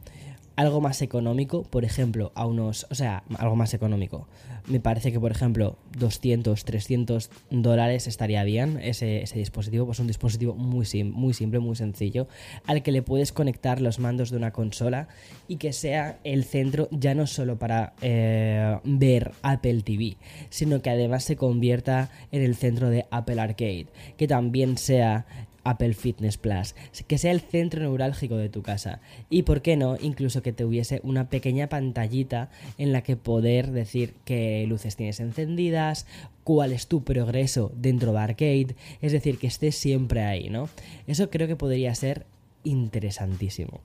algo 0.55 0.81
más 0.81 1.01
económico, 1.01 1.63
por 1.63 1.85
ejemplo, 1.85 2.31
a 2.35 2.45
unos, 2.45 2.85
o 2.89 2.95
sea, 2.95 3.23
algo 3.37 3.55
más 3.55 3.73
económico. 3.73 4.27
Me 4.67 4.79
parece 4.79 5.11
que, 5.11 5.19
por 5.19 5.31
ejemplo, 5.31 5.77
200, 5.97 6.63
300 6.63 7.29
dólares 7.49 8.07
estaría 8.07 8.43
bien 8.43 8.79
ese, 8.81 9.25
dispositivo, 9.35 9.85
pues 9.85 9.99
un 9.99 10.07
dispositivo 10.07 10.53
muy, 10.53 10.85
muy 11.03 11.33
simple, 11.33 11.59
muy 11.59 11.75
sencillo, 11.75 12.27
al 12.65 12.83
que 12.83 12.91
le 12.91 13.01
puedes 13.01 13.31
conectar 13.31 13.81
los 13.81 13.99
mandos 13.99 14.29
de 14.29 14.37
una 14.37 14.51
consola 14.51 15.07
y 15.47 15.57
que 15.57 15.73
sea 15.73 16.19
el 16.23 16.43
centro 16.43 16.87
ya 16.91 17.15
no 17.15 17.27
solo 17.27 17.57
para 17.57 17.93
eh, 18.01 18.79
ver 18.83 19.31
Apple 19.41 19.81
TV, 19.81 20.17
sino 20.49 20.81
que 20.81 20.89
además 20.89 21.23
se 21.23 21.35
convierta 21.35 22.09
en 22.31 22.41
el 22.41 22.55
centro 22.55 22.89
de 22.89 23.05
Apple 23.11 23.41
Arcade, 23.41 23.87
que 24.17 24.27
también 24.27 24.77
sea 24.77 25.25
Apple 25.63 25.93
Fitness 25.93 26.37
Plus, 26.37 26.75
que 27.07 27.17
sea 27.17 27.31
el 27.31 27.41
centro 27.41 27.81
neurálgico 27.81 28.35
de 28.37 28.49
tu 28.49 28.61
casa 28.61 28.99
y, 29.29 29.43
¿por 29.43 29.61
qué 29.61 29.77
no?, 29.77 29.97
incluso 30.01 30.41
que 30.41 30.53
te 30.53 30.65
hubiese 30.65 30.99
una 31.03 31.29
pequeña 31.29 31.69
pantallita 31.69 32.49
en 32.77 32.91
la 32.91 33.01
que 33.01 33.15
poder 33.15 33.71
decir 33.71 34.13
qué 34.25 34.65
luces 34.67 34.95
tienes 34.95 35.19
encendidas, 35.19 36.05
cuál 36.43 36.73
es 36.73 36.87
tu 36.87 37.03
progreso 37.03 37.71
dentro 37.75 38.11
de 38.13 38.19
Arcade, 38.19 38.75
es 39.01 39.11
decir, 39.11 39.37
que 39.37 39.47
estés 39.47 39.75
siempre 39.75 40.23
ahí, 40.23 40.49
¿no? 40.49 40.69
Eso 41.07 41.29
creo 41.29 41.47
que 41.47 41.55
podría 41.55 41.95
ser 41.95 42.25
interesantísimo. 42.63 43.81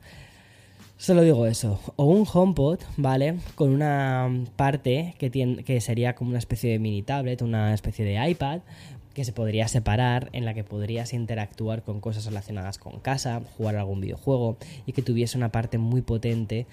Solo 1.01 1.23
digo 1.23 1.47
eso. 1.47 1.81
O 1.95 2.07
un 2.07 2.27
HomePod, 2.31 2.81
¿vale? 2.97 3.37
Con 3.55 3.71
una 3.71 4.29
parte 4.57 5.15
que, 5.17 5.31
tiene, 5.31 5.63
que 5.63 5.81
sería 5.81 6.17
como 6.17 6.31
una 6.31 6.41
especie 6.41 6.73
de 6.73 6.81
mini 6.81 7.03
tablet, 7.03 7.41
una 7.41 7.73
especie 7.73 8.05
de 8.05 8.31
iPad, 8.31 8.63
que 9.19 9.25
se 9.25 9.33
podría 9.33 9.67
separar, 9.67 10.31
en 10.33 10.45
la 10.45 10.55
que 10.55 10.63
podrías 10.63 11.13
interactuar 11.13 11.83
con 11.83 12.01
cosas 12.01 12.25
relacionadas 12.27 12.79
con 12.79 13.01
casa, 13.01 13.43
jugar 13.57 13.75
algún 13.75 14.01
videojuego 14.01 14.59
y 14.87 14.93
que 14.93 15.03
tuviese 15.03 15.37
una 15.37 15.51
parte 15.51 15.77
muy 15.77 16.03
potente 16.03 16.69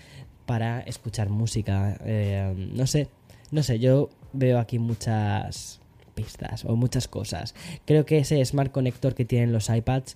para 0.45 0.81
escuchar 0.81 1.29
música. 1.29 1.97
Eh, 2.05 2.53
no 2.71 2.85
sé, 2.85 3.07
no 3.49 3.63
sé, 3.63 3.79
yo 3.79 4.11
veo 4.31 4.59
aquí 4.59 4.77
muchas 4.77 5.81
pistas 6.13 6.65
o 6.65 6.75
muchas 6.75 7.07
cosas. 7.07 7.55
Creo 7.85 8.05
que 8.05 8.19
ese 8.19 8.45
Smart 8.45 8.71
Connector 8.71 9.15
que 9.15 9.25
tienen 9.25 9.51
los 9.51 9.67
iPads 9.67 10.15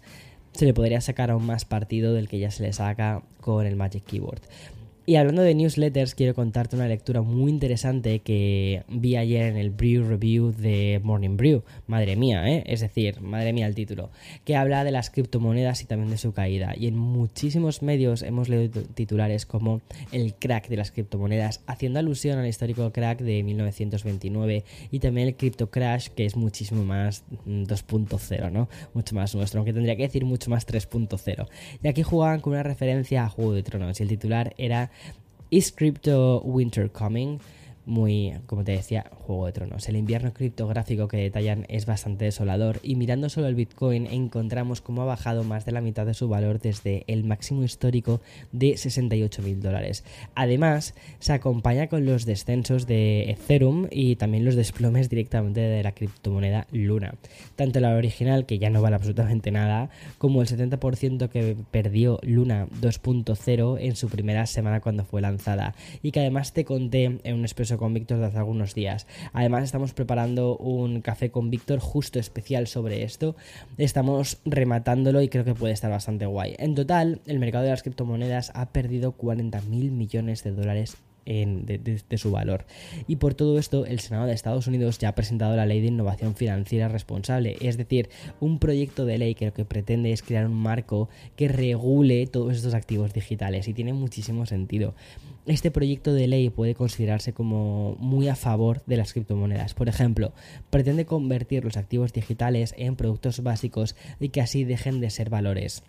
se 0.51 0.65
le 0.65 0.75
podría 0.75 1.01
sacar 1.01 1.31
aún 1.31 1.47
más 1.47 1.65
partido 1.65 2.13
del 2.13 2.29
que 2.29 2.37
ya 2.37 2.51
se 2.51 2.61
le 2.61 2.73
saca 2.73 3.23
con 3.41 3.65
el 3.65 3.75
Magic 3.75 4.03
Keyboard. 4.05 4.43
Y 5.09 5.15
hablando 5.15 5.41
de 5.41 5.55
newsletters, 5.55 6.13
quiero 6.13 6.35
contarte 6.35 6.75
una 6.75 6.87
lectura 6.87 7.23
muy 7.23 7.49
interesante 7.49 8.19
que 8.19 8.83
vi 8.89 9.15
ayer 9.15 9.47
en 9.47 9.57
el 9.57 9.71
Brew 9.71 10.07
Review 10.07 10.51
de 10.51 11.01
Morning 11.03 11.35
Brew. 11.35 11.63
Madre 11.87 12.15
mía, 12.15 12.47
¿eh? 12.47 12.63
Es 12.67 12.81
decir, 12.81 13.19
madre 13.19 13.51
mía 13.51 13.65
el 13.65 13.73
título. 13.73 14.11
Que 14.45 14.55
habla 14.55 14.83
de 14.83 14.91
las 14.91 15.09
criptomonedas 15.09 15.81
y 15.81 15.85
también 15.85 16.11
de 16.11 16.19
su 16.19 16.31
caída. 16.31 16.75
Y 16.77 16.85
en 16.85 16.95
muchísimos 16.95 17.81
medios 17.81 18.21
hemos 18.21 18.49
leído 18.49 18.83
titulares 18.83 19.47
como 19.47 19.81
el 20.11 20.35
crack 20.35 20.67
de 20.67 20.77
las 20.77 20.91
criptomonedas, 20.91 21.61
haciendo 21.65 21.97
alusión 21.97 22.37
al 22.37 22.45
histórico 22.45 22.91
crack 22.91 23.21
de 23.21 23.41
1929 23.41 24.63
y 24.91 24.99
también 24.99 25.29
el 25.29 25.35
crypto 25.35 25.71
crash, 25.71 26.09
que 26.09 26.27
es 26.27 26.35
muchísimo 26.35 26.83
más 26.85 27.23
2.0, 27.47 28.51
¿no? 28.51 28.69
Mucho 28.93 29.15
más 29.15 29.33
nuestro, 29.33 29.57
aunque 29.57 29.73
tendría 29.73 29.95
que 29.95 30.03
decir 30.03 30.23
mucho 30.23 30.51
más 30.51 30.67
3.0. 30.67 31.47
Y 31.81 31.87
aquí 31.87 32.03
jugaban 32.03 32.41
con 32.41 32.53
una 32.53 32.61
referencia 32.61 33.23
a 33.23 33.29
Juego 33.29 33.53
de 33.53 33.63
Tronos 33.63 33.99
y 33.99 34.03
el 34.03 34.09
titular 34.09 34.53
era 34.59 34.91
Is 35.51 35.71
Crypto 35.71 36.41
Winter 36.43 36.87
Coming? 36.87 37.41
Muy, 37.89 38.33
como 38.45 38.63
te 38.63 38.73
decía, 38.73 39.09
Juego 39.11 39.47
de 39.47 39.51
Tronos. 39.51 39.89
El 39.89 39.95
invierno 39.95 40.31
criptográfico 40.31 41.07
que 41.07 41.17
detallan 41.17 41.65
es 41.69 41.87
bastante 41.87 42.25
desolador 42.25 42.79
y 42.83 42.95
mirando 42.95 43.29
solo 43.29 43.47
el 43.47 43.55
Bitcoin 43.55 44.05
encontramos 44.05 44.79
cómo 44.79 45.01
ha 45.01 45.05
bajado 45.05 45.43
más 45.43 45.65
de 45.65 45.71
la 45.71 45.81
mitad 45.81 46.05
de 46.05 46.13
su 46.13 46.29
valor 46.29 46.59
desde 46.59 47.03
el 47.07 47.23
máximo 47.23 47.63
histórico 47.63 48.21
de 48.51 48.77
68 48.77 49.41
mil 49.41 49.61
dólares. 49.61 50.03
Además, 50.35 50.93
se 51.17 51.33
acompaña 51.33 51.87
con 51.87 52.05
los 52.05 52.25
descensos 52.25 52.85
de 52.85 53.31
Ethereum 53.31 53.87
y 53.89 54.15
también 54.17 54.45
los 54.45 54.55
desplomes 54.55 55.09
directamente 55.09 55.61
de 55.61 55.81
la 55.81 55.93
criptomoneda 55.93 56.67
Luna. 56.71 57.15
Tanto 57.55 57.79
la 57.79 57.95
original, 57.95 58.45
que 58.45 58.59
ya 58.59 58.69
no 58.69 58.83
vale 58.83 58.97
absolutamente 58.97 59.49
nada, 59.49 59.89
como 60.19 60.43
el 60.43 60.47
70% 60.47 61.29
que 61.29 61.57
perdió 61.71 62.19
Luna 62.21 62.67
2.0 62.81 63.77
en 63.79 63.95
su 63.95 64.09
primera 64.09 64.45
semana 64.45 64.79
cuando 64.79 65.05
fue 65.05 65.21
lanzada. 65.21 65.73
Y 66.03 66.11
que 66.11 66.19
además 66.19 66.53
te 66.53 66.65
conté 66.65 67.19
en 67.23 67.33
un 67.33 67.41
expreso 67.41 67.78
con 67.79 67.93
Víctor 67.93 68.19
de 68.19 68.25
hace 68.25 68.37
algunos 68.37 68.75
días. 68.75 69.07
Además 69.31 69.63
estamos 69.63 69.93
preparando 69.93 70.57
un 70.57 71.01
café 71.01 71.31
con 71.31 71.49
Víctor 71.49 71.79
justo 71.79 72.19
especial 72.19 72.67
sobre 72.67 73.03
esto. 73.03 73.37
Estamos 73.77 74.39
rematándolo 74.43 75.21
y 75.21 75.29
creo 75.29 75.45
que 75.45 75.55
puede 75.55 75.73
estar 75.73 75.89
bastante 75.89 76.25
guay. 76.25 76.55
En 76.59 76.75
total, 76.75 77.21
el 77.25 77.39
mercado 77.39 77.63
de 77.63 77.71
las 77.71 77.81
criptomonedas 77.81 78.51
ha 78.53 78.67
perdido 78.73 79.13
40 79.13 79.61
mil 79.61 79.91
millones 79.91 80.43
de 80.43 80.51
dólares 80.51 80.97
de, 81.29 82.17
su 82.17 82.31
valor. 82.31 82.65
Y 83.07 83.17
por 83.17 83.35
todo 83.35 83.59
esto, 83.59 83.85
el 83.85 83.99
Senado 83.99 84.25
de 84.25 84.33
Estados 84.33 84.65
Unidos 84.67 84.97
ya 84.97 85.09
ha 85.09 85.15
presentado 85.15 85.55
la 85.55 85.65
Ley 85.65 85.79
de 85.79 85.87
Innovación 85.87 86.35
Financiera 86.35 86.87
Responsable, 86.87 87.55
es 87.61 87.77
decir, 87.77 88.09
un 88.39 88.57
proyecto 88.57 89.05
de 89.05 89.19
ley 89.19 89.35
que 89.35 89.45
lo 89.45 89.53
que 89.53 89.63
pretende 89.63 90.11
es 90.11 90.23
crear 90.23 90.47
un 90.47 90.55
marco 90.55 91.07
que 91.35 91.47
regule 91.47 92.25
todos 92.27 92.55
estos 92.55 92.73
activos 92.73 93.13
digitales 93.13 93.67
y 93.67 93.73
tiene 93.73 93.93
muchísimo 93.93 94.45
sentido. 94.45 94.95
Este 95.45 95.71
proyecto 95.71 96.13
de 96.13 96.27
ley 96.27 96.49
puede 96.49 96.75
considerarse 96.75 97.33
como 97.33 97.95
muy 97.99 98.27
a 98.27 98.35
favor 98.35 98.81
de 98.85 98.97
las 98.97 99.13
criptomonedas. 99.13 99.73
Por 99.73 99.87
ejemplo, 99.87 100.33
pretende 100.69 101.05
convertir 101.05 101.63
los 101.63 101.77
activos 101.77 102.11
digitales 102.11 102.73
en 102.77 102.95
productos 102.95 103.41
básicos 103.43 103.95
y 104.19 104.29
que 104.29 104.41
así 104.41 104.63
dejen 104.63 104.99
de 104.99 105.09
ser 105.09 105.29
valores. 105.29 105.83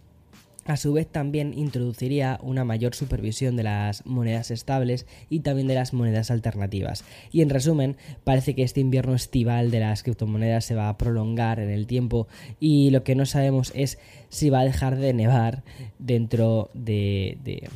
A 0.66 0.76
su 0.76 0.92
vez 0.92 1.06
también 1.06 1.56
introduciría 1.56 2.38
una 2.42 2.64
mayor 2.64 2.94
supervisión 2.94 3.56
de 3.56 3.62
las 3.62 4.04
monedas 4.04 4.50
estables 4.50 5.06
y 5.28 5.40
también 5.40 5.68
de 5.68 5.74
las 5.74 5.94
monedas 5.94 6.30
alternativas. 6.30 7.04
Y 7.32 7.42
en 7.42 7.50
resumen, 7.50 7.96
parece 8.24 8.54
que 8.54 8.62
este 8.62 8.80
invierno 8.80 9.14
estival 9.14 9.70
de 9.70 9.80
las 9.80 10.02
criptomonedas 10.02 10.64
se 10.64 10.74
va 10.74 10.88
a 10.88 10.98
prolongar 10.98 11.60
en 11.60 11.70
el 11.70 11.86
tiempo 11.86 12.28
y 12.60 12.90
lo 12.90 13.04
que 13.04 13.14
no 13.14 13.26
sabemos 13.26 13.72
es 13.74 13.98
si 14.28 14.50
va 14.50 14.60
a 14.60 14.64
dejar 14.64 14.96
de 14.96 15.14
nevar 15.14 15.64
dentro 15.98 16.70
de, 16.74 17.38
de 17.42 17.68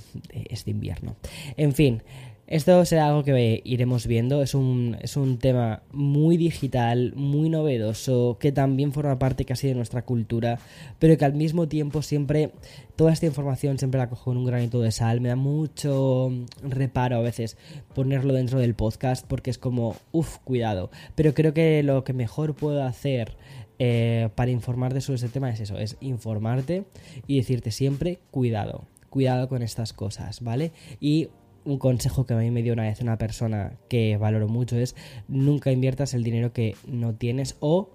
este 0.50 0.70
invierno. 0.70 1.16
En 1.56 1.72
fin, 1.72 2.02
esto 2.46 2.84
será 2.84 3.08
algo 3.08 3.24
que 3.24 3.62
iremos 3.64 4.06
viendo, 4.06 4.42
es 4.42 4.54
un, 4.54 4.96
es 5.00 5.16
un 5.16 5.38
tema 5.38 5.82
muy 5.92 6.36
digital, 6.36 7.14
muy 7.16 7.48
novedoso, 7.48 8.36
que 8.38 8.52
también 8.52 8.92
forma 8.92 9.18
parte 9.18 9.44
casi 9.44 9.68
de 9.68 9.74
nuestra 9.74 10.04
cultura, 10.04 10.58
pero 10.98 11.16
que 11.16 11.24
al 11.24 11.34
mismo 11.34 11.68
tiempo 11.68 12.02
siempre, 12.02 12.52
toda 12.96 13.12
esta 13.12 13.26
información 13.26 13.78
siempre 13.78 13.98
la 13.98 14.10
cojo 14.10 14.32
en 14.32 14.38
un 14.38 14.44
granito 14.44 14.80
de 14.80 14.92
sal, 14.92 15.20
me 15.20 15.30
da 15.30 15.36
mucho 15.36 16.30
reparo 16.62 17.16
a 17.16 17.20
veces 17.20 17.56
ponerlo 17.94 18.34
dentro 18.34 18.58
del 18.58 18.74
podcast 18.74 19.26
porque 19.26 19.50
es 19.50 19.58
como, 19.58 19.96
uff, 20.12 20.38
cuidado, 20.44 20.90
pero 21.14 21.32
creo 21.32 21.54
que 21.54 21.82
lo 21.82 22.04
que 22.04 22.12
mejor 22.12 22.54
puedo 22.54 22.82
hacer 22.84 23.36
eh, 23.78 24.28
para 24.34 24.50
informarte 24.50 25.00
sobre 25.00 25.16
este 25.16 25.28
tema 25.28 25.50
es 25.50 25.60
eso, 25.60 25.78
es 25.78 25.96
informarte 26.00 26.84
y 27.26 27.38
decirte 27.38 27.70
siempre, 27.70 28.18
cuidado, 28.30 28.84
cuidado 29.08 29.48
con 29.48 29.62
estas 29.62 29.92
cosas, 29.92 30.42
¿vale? 30.42 30.72
Y 31.00 31.28
un 31.64 31.78
consejo 31.78 32.26
que 32.26 32.34
a 32.34 32.36
mí 32.36 32.50
me 32.50 32.62
dio 32.62 32.72
una 32.72 32.84
vez 32.84 33.00
una 33.00 33.18
persona 33.18 33.72
que 33.88 34.16
valoro 34.16 34.48
mucho 34.48 34.76
es 34.76 34.94
nunca 35.28 35.72
inviertas 35.72 36.14
el 36.14 36.22
dinero 36.22 36.52
que 36.52 36.76
no 36.86 37.14
tienes 37.14 37.56
o 37.60 37.90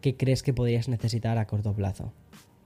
que 0.00 0.16
crees 0.16 0.42
que 0.42 0.52
podrías 0.52 0.88
necesitar 0.88 1.38
a 1.38 1.46
corto 1.46 1.72
plazo. 1.72 2.12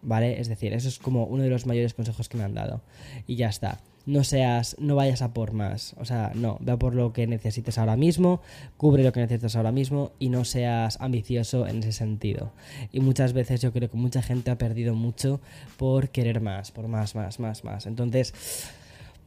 ¿Vale? 0.03 0.41
Es 0.41 0.49
decir, 0.49 0.73
eso 0.73 0.89
es 0.89 0.99
como 0.99 1.25
uno 1.25 1.43
de 1.43 1.51
los 1.51 1.67
mayores 1.67 1.95
consejos 1.95 2.29
que 2.29 2.37
me 2.37 2.45
han 2.45 2.55
dado. 2.55 2.83
Y 3.27 3.37
ya 3.37 3.49
está. 3.49 3.81
No 4.07 4.25
seas, 4.25 4.77
no 4.79 4.97
vayas 4.97 5.23
a 5.23 5.35
por 5.35 5.53
más. 5.53 5.95
O 5.99 6.05
sea, 6.05 6.33
no, 6.35 6.57
ve 6.61 6.77
por 6.77 6.95
lo 6.95 7.13
que 7.13 7.27
necesites 7.27 7.77
ahora 7.79 7.97
mismo, 7.97 8.41
cubre 8.77 9.05
lo 9.05 9.13
que 9.13 9.21
necesitas 9.21 9.55
ahora 9.55 9.71
mismo 9.71 10.13
y 10.19 10.31
no 10.31 10.45
seas 10.45 11.01
ambicioso 11.01 11.67
en 11.67 11.81
ese 11.81 11.93
sentido. 11.93 12.53
Y 12.91 13.01
muchas 13.01 13.33
veces 13.33 13.61
yo 13.61 13.73
creo 13.73 13.91
que 13.91 13.97
mucha 13.97 14.23
gente 14.23 14.51
ha 14.51 14.59
perdido 14.59 14.95
mucho 14.95 15.41
por 15.77 16.09
querer 16.09 16.41
más, 16.41 16.71
por 16.71 16.89
más, 16.89 17.15
más, 17.15 17.39
más, 17.39 17.65
más. 17.65 17.87
Entonces, 17.87 18.33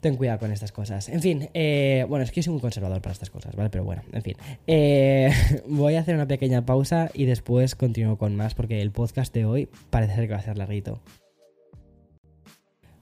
ten 0.01 0.17
cuidado 0.17 0.39
con 0.39 0.51
estas 0.51 0.71
cosas. 0.71 1.07
En 1.07 1.21
fin, 1.21 1.49
eh, 1.53 2.05
bueno, 2.09 2.25
es 2.25 2.31
que 2.31 2.43
soy 2.43 2.51
muy 2.51 2.61
conservador 2.61 3.01
para 3.01 3.13
estas 3.13 3.29
cosas, 3.29 3.55
¿vale? 3.55 3.69
Pero 3.69 3.83
bueno, 3.83 4.01
en 4.11 4.21
fin. 4.21 4.35
Eh, 4.67 5.31
voy 5.67 5.95
a 5.95 6.01
hacer 6.01 6.15
una 6.15 6.27
pequeña 6.27 6.65
pausa 6.65 7.09
y 7.13 7.25
después 7.25 7.75
continúo 7.75 8.17
con 8.17 8.35
más 8.35 8.55
porque 8.55 8.81
el 8.81 8.91
podcast 8.91 9.33
de 9.33 9.45
hoy 9.45 9.69
parece 9.89 10.15
ser 10.15 10.27
que 10.27 10.33
va 10.33 10.39
a 10.39 10.43
ser 10.43 10.57
larguito. 10.57 10.99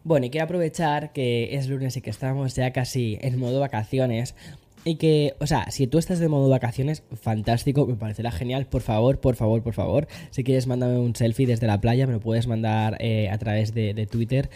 Bueno, 0.03 0.25
y 0.25 0.29
quiero 0.29 0.45
aprovechar 0.45 1.12
que 1.13 1.55
es 1.55 1.67
lunes 1.67 1.95
y 1.97 2.01
que 2.01 2.09
estamos 2.09 2.55
ya 2.55 2.71
casi 2.71 3.17
en 3.21 3.39
modo 3.39 3.59
vacaciones. 3.59 4.35
Y 4.85 4.95
que, 4.95 5.35
o 5.39 5.47
sea, 5.47 5.69
si 5.71 5.88
tú 5.88 5.97
estás 5.97 6.19
de 6.19 6.29
modo 6.29 6.47
vacaciones, 6.47 7.03
fantástico, 7.21 7.85
me 7.85 7.95
parecerá 7.95 8.31
genial. 8.31 8.65
Por 8.65 8.81
favor, 8.81 9.19
por 9.19 9.35
favor, 9.35 9.62
por 9.62 9.73
favor. 9.73 10.07
Si 10.31 10.45
quieres, 10.45 10.67
mándame 10.67 10.97
un 10.97 11.15
selfie 11.15 11.45
desde 11.45 11.67
la 11.67 11.81
playa, 11.81 12.07
me 12.07 12.13
lo 12.13 12.21
puedes 12.21 12.47
mandar 12.47 12.95
eh, 12.99 13.29
a 13.29 13.38
través 13.38 13.73
de 13.73 14.07
Twitter 14.09 14.49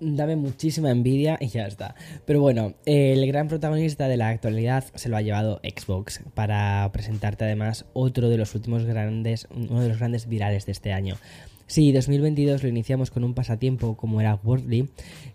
dame 0.00 0.36
muchísima 0.36 0.90
envidia 0.90 1.38
y 1.40 1.48
ya 1.48 1.66
está. 1.66 1.94
Pero 2.24 2.40
bueno, 2.40 2.74
el 2.86 3.26
gran 3.26 3.48
protagonista 3.48 4.08
de 4.08 4.16
la 4.16 4.28
actualidad 4.28 4.84
se 4.94 5.08
lo 5.08 5.16
ha 5.16 5.22
llevado 5.22 5.60
Xbox 5.62 6.22
para 6.34 6.88
presentarte 6.92 7.44
además 7.44 7.84
otro 7.92 8.28
de 8.28 8.38
los 8.38 8.54
últimos 8.54 8.84
grandes, 8.84 9.46
uno 9.54 9.80
de 9.80 9.88
los 9.88 9.98
grandes 9.98 10.28
virales 10.28 10.66
de 10.66 10.72
este 10.72 10.92
año. 10.92 11.16
Sí, 11.66 11.92
2022 11.92 12.64
lo 12.64 12.68
iniciamos 12.68 13.12
con 13.12 13.22
un 13.22 13.32
pasatiempo 13.32 13.96
como 13.96 14.20
era 14.20 14.34
Wordly, 14.34 14.88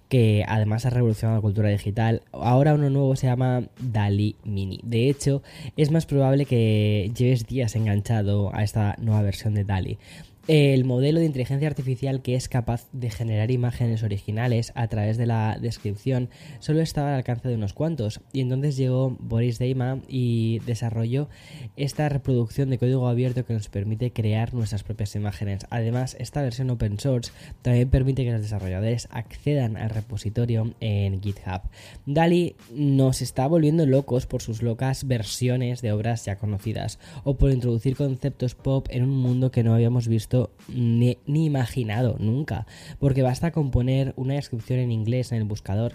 que 0.10 0.44
además 0.46 0.86
ha 0.86 0.90
revolucionado 0.90 1.38
la 1.38 1.42
cultura 1.42 1.70
digital. 1.70 2.24
Ahora 2.34 2.74
uno 2.74 2.90
nuevo 2.90 3.16
se 3.16 3.28
llama 3.28 3.70
DALI 3.80 4.36
Mini. 4.44 4.82
De 4.84 5.10
hecho, 5.10 5.44
es 5.78 5.92
más 5.92 6.06
probable 6.06 6.46
que 6.46 7.10
lleves 7.18 7.48
días 7.48 7.78
enganchado 7.78 8.54
a 8.54 8.64
esta 8.66 8.98
nueva 9.00 9.22
versión 9.22 9.54
de 9.54 9.64
DALI 9.64 9.98
el 10.48 10.86
modelo 10.86 11.20
de 11.20 11.26
inteligencia 11.26 11.68
artificial 11.68 12.22
que 12.22 12.36
es 12.36 12.48
capaz 12.48 12.88
de 12.92 13.10
generar 13.10 13.50
imágenes 13.50 14.04
originales 14.04 14.72
a 14.76 14.88
través 14.88 15.18
de 15.18 15.26
la 15.26 15.58
descripción 15.60 16.30
solo 16.60 16.82
estaba 16.82 17.10
al 17.10 17.16
alcance 17.16 17.50
de 17.50 17.56
unos 17.56 17.74
cuantos 17.74 18.22
y 18.32 18.42
entonces 18.42 18.78
llegó 18.78 19.18
Boris 19.20 19.58
Deima 19.58 20.00
y 20.08 20.60
desarrolló 20.68 21.30
esta 21.78 22.10
reproducción 22.10 22.70
de 22.70 22.78
código 22.78 23.08
abierto 23.08 23.44
que 23.44 23.54
nos 23.54 23.70
permite 23.70 24.14
crear 24.14 24.54
nuestras 24.54 24.84
propias 24.84 25.16
imágenes. 25.16 25.66
Además, 25.72 26.16
esta 26.20 26.44
versión 26.44 26.70
open 26.70 27.00
source 27.00 27.32
también 27.64 27.90
permite 27.90 28.24
que 28.24 28.32
los 28.32 28.42
desarrolladores 28.42 29.08
accedan 29.12 29.78
al 29.78 29.90
repositorio 29.90 30.76
en 30.80 31.22
GitHub. 31.22 31.62
DALI 32.06 32.56
nos 32.72 33.24
está 33.24 33.48
volviendo 33.48 33.88
locos 33.88 34.28
por 34.28 34.44
sus 34.44 34.62
locas 34.62 35.08
versiones 35.08 35.82
de 35.82 35.92
obras 35.92 36.26
ya 36.26 36.36
conocidas 36.36 37.00
o 37.24 37.36
por 37.36 37.52
introducir 37.52 37.96
conceptos 37.96 38.54
pop 38.54 38.88
en 38.92 39.04
un 39.04 39.18
mundo 39.18 39.50
que 39.50 39.64
no 39.64 39.74
habíamos 39.74 40.08
visto 40.08 40.35
ni, 40.68 41.18
ni 41.26 41.46
imaginado 41.46 42.18
nunca, 42.20 42.66
porque 43.00 43.22
basta 43.22 43.52
con 43.52 43.72
poner 43.72 44.14
una 44.16 44.36
descripción 44.36 44.80
en 44.80 44.92
inglés 44.92 45.32
en 45.32 45.38
el 45.40 45.44
buscador 45.44 45.94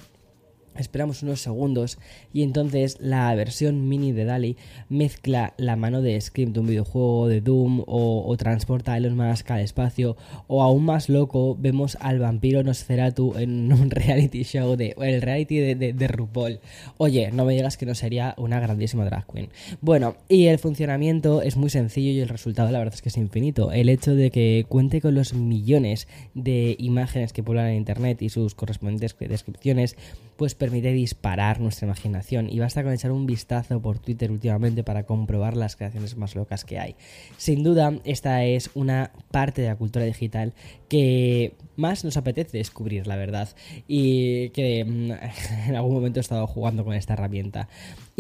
Esperamos 0.77 1.23
unos 1.23 1.41
segundos 1.41 1.99
y 2.33 2.43
entonces 2.43 2.97
la 3.01 3.35
versión 3.35 3.89
mini 3.89 4.13
de 4.13 4.25
DALI 4.25 4.57
mezcla 4.89 5.53
la 5.57 5.77
mano 5.77 6.01
de 6.01 6.19
script 6.21 6.53
de 6.53 6.61
un 6.61 6.69
videojuego 6.69 7.29
de 7.29 7.41
Doom 7.41 7.83
o, 7.87 8.35
transporta 8.39 8.93
a 8.93 8.97
Elon 8.97 9.17
Musk 9.17 9.51
al 9.51 9.61
espacio 9.61 10.17
o 10.47 10.63
aún 10.63 10.85
más 10.85 11.09
loco 11.09 11.57
vemos 11.59 11.99
al 12.01 12.21
vampiro 12.21 12.63
Nosferatu 12.63 13.35
en 13.37 13.73
un 13.73 13.91
reality 13.91 14.45
show 14.45 14.77
de 14.77 14.95
el 14.99 15.21
reality 15.21 15.59
de, 15.59 15.93
de, 15.93 16.09
RuPaul. 16.09 16.61
Oye, 16.97 17.31
no 17.33 17.45
me 17.45 17.55
digas 17.55 17.77
que 17.77 17.85
no 17.85 17.95
sería 17.95 18.35
una 18.39 18.61
grandísima 18.61 19.05
drag 19.05 19.27
queen. 19.27 19.49
Bueno, 19.81 20.17
y 20.29 20.47
el 20.47 20.59
funcionamiento 20.59 21.43
es 21.43 21.57
muy 21.57 21.71
sencillo 21.71 22.11
y 22.13 22.21
el 22.21 22.29
resultado 22.29 22.71
la 22.71 22.79
verdad 22.79 22.95
es 22.95 23.03
que 23.03 23.09
es 23.09 23.17
infinito. 23.17 23.73
El 23.73 23.89
hecho 23.89 24.15
de 24.15 24.31
que 24.31 24.65
cuente 24.69 25.01
con 25.01 25.15
los 25.15 25.35
millones 25.35 26.07
de 26.35 26.77
imágenes 26.79 27.33
que 27.33 27.43
poblan 27.43 27.67
en 27.67 27.77
internet 27.77 28.23
y 28.23 28.29
sus 28.29 28.55
correspondientes 28.55 29.17
descripciones 29.19 29.97
pues 30.37 30.55
permite 30.61 30.93
disparar 30.93 31.59
nuestra 31.59 31.87
imaginación 31.87 32.49
y 32.51 32.59
basta 32.61 32.85
con 32.85 32.93
echar 32.93 33.11
un 33.11 33.27
vistazo 33.27 33.81
por 33.81 33.99
Twitter 33.99 34.31
últimamente 34.31 34.85
para 34.85 35.05
comprobar 35.05 35.57
las 35.57 35.75
creaciones 35.75 36.17
más 36.19 36.37
locas 36.37 36.65
que 36.67 36.79
hay. 36.79 36.97
Sin 37.39 37.65
duda, 37.65 37.95
esta 38.05 38.45
es 38.45 38.71
una 38.75 39.11
parte 39.31 39.63
de 39.63 39.69
la 39.69 39.77
cultura 39.77 40.05
digital 40.05 40.53
que 40.89 41.55
más 41.77 42.05
nos 42.05 42.19
apetece 42.19 42.59
descubrir, 42.59 43.07
la 43.07 43.17
verdad, 43.17 43.49
y 43.89 44.51
que 44.51 44.85
mm, 44.85 45.13
en 45.69 45.77
algún 45.77 45.95
momento 45.95 46.21
he 46.21 46.23
estado 46.23 46.47
jugando 46.47 46.85
con 46.85 46.95
esta 46.95 47.15
herramienta. 47.15 47.69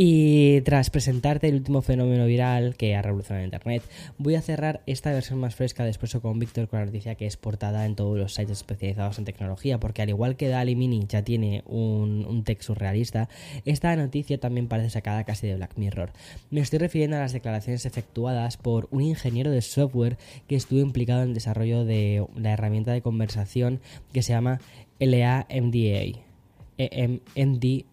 Y 0.02 0.62
tras 0.62 0.88
presentarte 0.88 1.46
el 1.46 1.56
último 1.56 1.82
fenómeno 1.82 2.24
viral 2.24 2.74
que 2.74 2.96
ha 2.96 3.02
revolucionado 3.02 3.44
Internet, 3.44 3.82
voy 4.16 4.34
a 4.34 4.40
cerrar 4.40 4.80
esta 4.86 5.12
versión 5.12 5.38
más 5.38 5.54
fresca 5.54 5.84
de 5.84 5.94
con 6.22 6.38
Víctor 6.38 6.68
con 6.68 6.78
la 6.78 6.86
noticia 6.86 7.16
que 7.16 7.26
es 7.26 7.36
portada 7.36 7.84
en 7.84 7.96
todos 7.96 8.16
los 8.16 8.32
sites 8.32 8.52
especializados 8.52 9.18
en 9.18 9.26
tecnología, 9.26 9.78
porque 9.78 10.00
al 10.00 10.08
igual 10.08 10.36
que 10.36 10.48
Dali 10.48 10.74
Mini 10.74 11.04
ya 11.06 11.22
tiene 11.22 11.62
un, 11.66 12.24
un 12.26 12.44
texto 12.44 12.72
surrealista, 12.72 13.28
esta 13.66 13.94
noticia 13.94 14.40
también 14.40 14.68
parece 14.68 14.88
sacada 14.88 15.24
casi 15.24 15.48
de 15.48 15.56
Black 15.56 15.76
Mirror. 15.76 16.14
Me 16.50 16.62
estoy 16.62 16.78
refiriendo 16.78 17.18
a 17.18 17.20
las 17.20 17.34
declaraciones 17.34 17.84
efectuadas 17.84 18.56
por 18.56 18.88
un 18.92 19.02
ingeniero 19.02 19.50
de 19.50 19.60
software 19.60 20.16
que 20.48 20.56
estuvo 20.56 20.80
implicado 20.80 21.24
en 21.24 21.28
el 21.28 21.34
desarrollo 21.34 21.84
de 21.84 22.24
la 22.36 22.52
herramienta 22.52 22.92
de 22.92 23.02
conversación 23.02 23.80
que 24.14 24.22
se 24.22 24.32
llama 24.32 24.62
LAMDA. 24.98 26.20
MD 27.36 27.84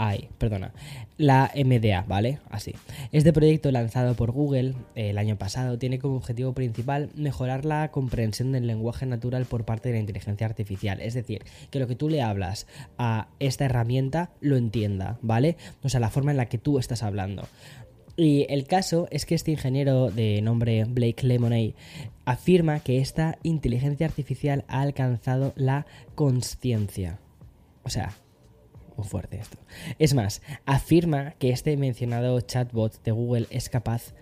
Ay, 0.00 0.28
perdona, 0.38 0.72
la 1.16 1.50
MDA, 1.56 2.04
¿vale? 2.06 2.38
Así. 2.50 2.72
Este 3.10 3.32
proyecto 3.32 3.72
lanzado 3.72 4.14
por 4.14 4.30
Google 4.30 4.74
eh, 4.94 5.10
el 5.10 5.18
año 5.18 5.36
pasado 5.36 5.76
tiene 5.76 5.98
como 5.98 6.16
objetivo 6.16 6.52
principal 6.52 7.10
mejorar 7.16 7.64
la 7.64 7.90
comprensión 7.90 8.52
del 8.52 8.68
lenguaje 8.68 9.06
natural 9.06 9.44
por 9.44 9.64
parte 9.64 9.88
de 9.88 9.96
la 9.96 10.00
inteligencia 10.00 10.46
artificial. 10.46 11.00
Es 11.00 11.14
decir, 11.14 11.42
que 11.72 11.80
lo 11.80 11.88
que 11.88 11.96
tú 11.96 12.08
le 12.08 12.22
hablas 12.22 12.68
a 12.96 13.26
esta 13.40 13.64
herramienta 13.64 14.30
lo 14.40 14.56
entienda, 14.56 15.18
¿vale? 15.20 15.56
O 15.82 15.88
sea, 15.88 15.98
la 15.98 16.10
forma 16.10 16.30
en 16.30 16.36
la 16.36 16.46
que 16.46 16.58
tú 16.58 16.78
estás 16.78 17.02
hablando. 17.02 17.48
Y 18.16 18.46
el 18.48 18.68
caso 18.68 19.08
es 19.10 19.26
que 19.26 19.34
este 19.34 19.50
ingeniero 19.50 20.12
de 20.12 20.40
nombre 20.42 20.84
Blake 20.84 21.26
Lemonade 21.26 21.74
afirma 22.24 22.78
que 22.80 22.98
esta 22.98 23.38
inteligencia 23.42 24.06
artificial 24.06 24.64
ha 24.68 24.80
alcanzado 24.80 25.52
la 25.56 25.86
conciencia. 26.14 27.18
O 27.82 27.90
sea, 27.90 28.12
fuerte 29.04 29.38
esto. 29.38 29.58
Es 29.98 30.14
más, 30.14 30.42
afirma 30.66 31.32
que 31.38 31.50
este 31.50 31.76
mencionado 31.76 32.40
chatbot 32.40 33.02
de 33.02 33.12
Google 33.12 33.46
es 33.50 33.68
capaz... 33.68 34.14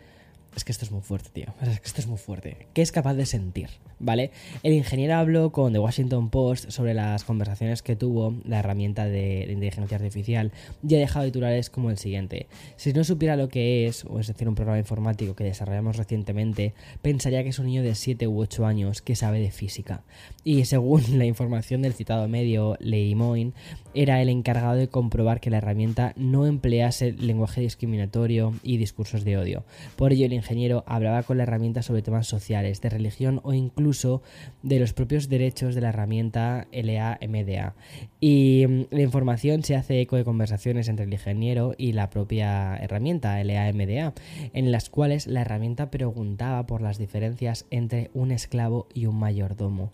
Es 0.54 0.64
que 0.64 0.72
esto 0.72 0.84
es 0.86 0.90
muy 0.90 1.02
fuerte, 1.02 1.28
tío. 1.32 1.54
Es 1.60 1.80
que 1.80 1.86
esto 1.86 2.00
es 2.00 2.06
muy 2.06 2.18
fuerte. 2.18 2.66
Que 2.72 2.82
es 2.82 2.90
capaz 2.90 3.14
de 3.14 3.26
sentir. 3.26 3.68
¿Vale? 3.98 4.30
El 4.62 4.72
ingeniero 4.72 5.14
habló 5.14 5.50
con 5.50 5.72
The 5.72 5.78
Washington 5.78 6.30
Post 6.30 6.70
sobre 6.70 6.94
las 6.94 7.24
conversaciones 7.24 7.82
que 7.82 7.96
tuvo 7.96 8.34
la 8.44 8.58
herramienta 8.58 9.06
de, 9.06 9.46
inteligencia 9.50 9.96
artificial 9.96 10.52
y 10.86 10.94
ha 10.94 10.98
dejado 10.98 11.26
titulares 11.26 11.70
como 11.70 11.90
el 11.90 11.98
siguiente. 11.98 12.46
Si 12.76 12.92
no 12.92 13.04
supiera 13.04 13.36
lo 13.36 13.48
que 13.48 13.86
es, 13.86 14.04
o 14.04 14.20
es 14.20 14.26
decir, 14.26 14.48
un 14.48 14.54
programa 14.54 14.78
informático 14.78 15.34
que 15.34 15.44
desarrollamos 15.44 15.96
recientemente, 15.96 16.74
pensaría 17.02 17.42
que 17.42 17.50
es 17.50 17.58
un 17.58 17.66
niño 17.66 17.82
de 17.82 17.94
7 17.94 18.26
u 18.26 18.40
8 18.40 18.66
años 18.66 19.02
que 19.02 19.16
sabe 19.16 19.40
de 19.40 19.50
física. 19.50 20.02
Y 20.44 20.64
según 20.66 21.02
la 21.18 21.24
información 21.24 21.82
del 21.82 21.94
citado 21.94 22.28
medio 22.28 22.76
Leimoine, 22.80 23.52
era 23.94 24.20
el 24.20 24.28
encargado 24.28 24.74
de 24.74 24.88
comprobar 24.88 25.40
que 25.40 25.50
la 25.50 25.58
herramienta 25.58 26.12
no 26.16 26.46
emplease 26.46 27.12
lenguaje 27.12 27.62
discriminatorio 27.62 28.52
y 28.62 28.76
discursos 28.76 29.24
de 29.24 29.38
odio. 29.38 29.64
Por 29.96 30.12
ello, 30.12 30.26
el 30.26 30.34
ingeniero 30.34 30.84
hablaba 30.86 31.22
con 31.22 31.38
la 31.38 31.44
herramienta 31.44 31.82
sobre 31.82 32.02
temas 32.02 32.26
sociales, 32.26 32.80
de 32.80 32.90
religión 32.90 33.40
o 33.42 33.54
incluso 33.54 33.85
incluso 33.86 34.20
de 34.64 34.80
los 34.80 34.92
propios 34.92 35.28
derechos 35.28 35.76
de 35.76 35.80
la 35.80 35.90
herramienta 35.90 36.66
LAMDA. 36.72 37.74
Y 38.20 38.66
mm, 38.66 38.82
la 38.90 39.02
información 39.02 39.62
se 39.62 39.76
hace 39.76 40.00
eco 40.00 40.16
de 40.16 40.24
conversaciones 40.24 40.88
entre 40.88 41.06
el 41.06 41.12
ingeniero 41.12 41.74
y 41.78 41.92
la 41.92 42.10
propia 42.10 42.76
herramienta 42.78 43.42
LAMDA, 43.44 44.12
en 44.52 44.72
las 44.72 44.90
cuales 44.90 45.28
la 45.28 45.42
herramienta 45.42 45.90
preguntaba 45.92 46.66
por 46.66 46.82
las 46.82 46.98
diferencias 46.98 47.64
entre 47.70 48.10
un 48.12 48.32
esclavo 48.32 48.88
y 48.92 49.06
un 49.06 49.20
mayordomo. 49.20 49.92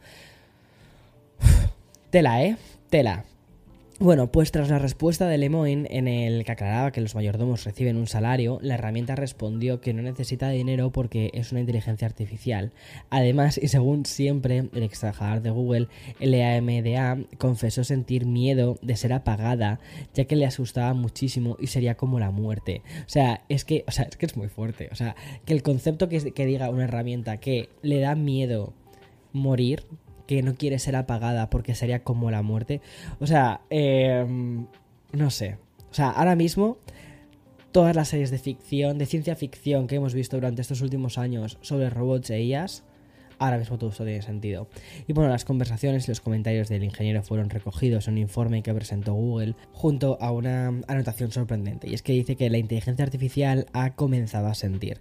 Tela, 2.11 2.43
¿eh? 2.43 2.57
Tela. 2.89 3.25
Bueno, 4.03 4.33
pues 4.33 4.51
tras 4.51 4.69
la 4.69 4.81
respuesta 4.81 5.29
de 5.29 5.38
Lemoyne 5.38 5.87
en 5.88 6.09
el 6.09 6.45
que 6.45 6.51
aclaraba 6.51 6.91
que 6.91 7.01
los 7.01 7.15
mayordomos 7.15 7.62
reciben 7.62 7.97
un 7.97 8.09
salario, 8.09 8.59
la 8.61 8.75
herramienta 8.75 9.15
respondió 9.15 9.81
que 9.81 9.95
no 9.95 10.03
necesita 10.03 10.51
dinero 10.51 10.91
porque 10.91 11.31
es 11.35 11.53
una 11.53 11.61
inteligencia 11.61 12.09
artificial. 12.09 12.73
Además, 13.11 13.61
y 13.62 13.69
según 13.69 14.05
siempre 14.05 14.69
el 14.73 14.83
ex 14.83 15.03
de 15.41 15.51
Google, 15.51 15.87
LAMDA 16.19 17.19
confesó 17.38 17.85
sentir 17.85 18.27
miedo 18.27 18.77
de 18.83 18.97
ser 18.97 19.12
apagada, 19.12 19.79
ya 20.15 20.25
que 20.25 20.35
le 20.35 20.47
asustaba 20.47 20.95
muchísimo 20.95 21.57
y 21.61 21.69
sería 21.69 21.97
como 21.97 22.19
la 22.19 22.33
muerte. 22.33 22.83
O 23.07 23.09
sea, 23.09 23.45
es 23.49 23.65
que, 23.65 23.85
o 23.87 23.93
sea, 23.93 24.07
es 24.07 24.17
que 24.17 24.27
es 24.27 24.37
muy 24.37 24.49
fuerte. 24.49 24.88
O 24.91 24.97
sea, 24.97 25.15
que 25.45 25.53
el 25.53 25.62
concepto 25.62 26.09
que, 26.09 26.33
que 26.33 26.45
diga 26.45 26.71
una 26.71 26.85
herramienta 26.85 27.37
que 27.37 27.69
le 27.83 28.01
da 28.01 28.17
miedo 28.17 28.73
morir, 29.33 29.85
que 30.37 30.42
no 30.42 30.55
quiere 30.55 30.79
ser 30.79 30.97
apagada 30.97 31.51
porque 31.51 31.75
sería 31.75 32.03
como 32.03 32.31
la 32.31 32.42
muerte. 32.42 32.81
O 33.21 33.27
sea, 33.27 33.61
em, 33.71 34.66
no 35.12 35.31
sé. 35.31 35.59
O 35.90 35.95
sea, 35.95 36.11
ahora 36.11 36.37
mismo 36.37 36.79
todas 37.71 37.95
las 37.95 38.09
series 38.09 38.31
de 38.31 38.38
ficción, 38.38 38.99
de 38.99 39.07
ciencia 39.07 39.37
ficción 39.37 39.87
que 39.87 39.97
hemos 39.97 40.14
visto 40.14 40.37
durante 40.37 40.62
estos 40.62 40.81
últimos 40.81 41.18
años 41.18 41.59
sobre 41.61 41.90
robots 41.90 42.31
e 42.31 42.42
IAs, 42.42 42.83
ahora 43.38 43.59
mismo 43.59 43.77
todo 43.77 43.90
esto 43.90 44.05
tiene 44.05 44.23
sentido. 44.23 44.68
Y 45.07 45.12
bueno, 45.12 45.31
las 45.31 45.45
conversaciones 45.45 46.07
y 46.07 46.11
los 46.11 46.21
comentarios 46.21 46.68
del 46.68 46.85
ingeniero 46.85 47.23
fueron 47.23 47.51
recogidos 47.51 48.09
en 48.09 48.14
un 48.14 48.18
informe 48.18 48.62
que 48.62 48.73
presentó 48.73 49.12
Google 49.12 49.55
junto 49.73 50.16
a 50.21 50.33
una 50.33 50.68
anotación 50.87 51.31
sorprendente. 51.31 51.88
Y 51.88 51.95
es 51.95 52.03
que 52.03 52.12
dice 52.12 52.37
que 52.37 52.49
la 52.49 52.59
inteligencia 52.59 53.05
artificial 53.05 53.66
ha 53.73 53.95
comenzado 53.95 54.47
a 54.47 54.55
sentir. 54.55 54.99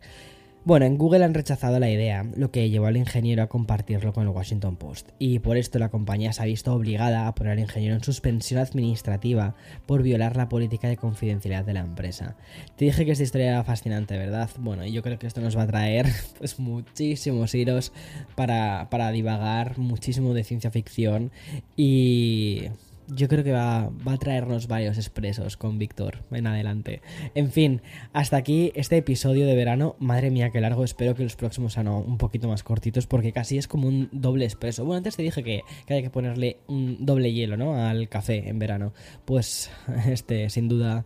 Bueno, 0.63 0.85
en 0.85 0.99
Google 0.99 1.25
han 1.25 1.33
rechazado 1.33 1.79
la 1.79 1.89
idea, 1.89 2.23
lo 2.35 2.51
que 2.51 2.69
llevó 2.69 2.85
al 2.85 2.95
ingeniero 2.95 3.41
a 3.41 3.47
compartirlo 3.47 4.13
con 4.13 4.23
el 4.23 4.29
Washington 4.29 4.75
Post, 4.75 5.09
y 5.17 5.39
por 5.39 5.57
esto 5.57 5.79
la 5.79 5.89
compañía 5.89 6.33
se 6.33 6.43
ha 6.43 6.45
visto 6.45 6.71
obligada 6.71 7.27
a 7.27 7.33
poner 7.33 7.53
al 7.53 7.59
ingeniero 7.59 7.95
en 7.95 8.03
suspensión 8.03 8.59
administrativa 8.59 9.55
por 9.87 10.03
violar 10.03 10.37
la 10.37 10.49
política 10.49 10.87
de 10.87 10.97
confidencialidad 10.97 11.65
de 11.65 11.73
la 11.73 11.79
empresa. 11.79 12.35
Te 12.75 12.85
dije 12.85 13.05
que 13.05 13.13
esta 13.13 13.23
historia 13.23 13.49
era 13.49 13.63
fascinante, 13.63 14.15
¿verdad? 14.19 14.51
Bueno, 14.59 14.85
yo 14.85 15.01
creo 15.01 15.17
que 15.17 15.25
esto 15.25 15.41
nos 15.41 15.57
va 15.57 15.63
a 15.63 15.67
traer 15.67 16.05
pues 16.37 16.59
muchísimos 16.59 17.55
hilos 17.55 17.91
para, 18.35 18.87
para 18.91 19.09
divagar, 19.09 19.79
muchísimo 19.79 20.35
de 20.35 20.43
ciencia 20.43 20.69
ficción 20.69 21.31
y 21.75 22.65
yo 23.13 23.27
creo 23.27 23.43
que 23.43 23.51
va, 23.51 23.83
a 23.83 24.17
traernos 24.17 24.67
varios 24.67 24.97
expresos 24.97 25.57
con 25.57 25.77
Víctor 25.77 26.19
en 26.31 26.47
adelante. 26.47 27.01
En 27.35 27.51
fin, 27.51 27.81
hasta 28.13 28.37
aquí 28.37 28.71
este 28.75 28.97
episodio 28.97 29.45
de 29.45 29.55
verano. 29.55 29.95
Madre 29.99 30.31
mía, 30.31 30.49
qué 30.51 30.61
largo. 30.61 30.83
Espero 30.83 31.15
que 31.15 31.23
los 31.23 31.35
próximos 31.35 31.73
sean 31.73 31.87
un 31.87 32.17
poquito 32.17 32.47
más 32.47 32.63
cortitos 32.63 33.07
porque 33.07 33.33
casi 33.33 33.57
es 33.57 33.67
como 33.67 33.87
un 33.87 34.09
doble 34.11 34.45
expreso. 34.45 34.85
Bueno, 34.85 34.97
antes 34.97 35.17
te 35.17 35.23
dije 35.23 35.43
que, 35.43 35.61
que 35.85 35.93
hay 35.93 36.03
que 36.03 36.09
ponerle 36.09 36.57
un 36.67 37.05
doble 37.05 37.33
hielo, 37.33 37.57
¿no? 37.57 37.75
Al 37.75 38.07
café 38.07 38.47
en 38.47 38.59
verano. 38.59 38.93
Pues 39.25 39.69
este, 40.07 40.49
sin 40.49 40.69
duda 40.69 41.05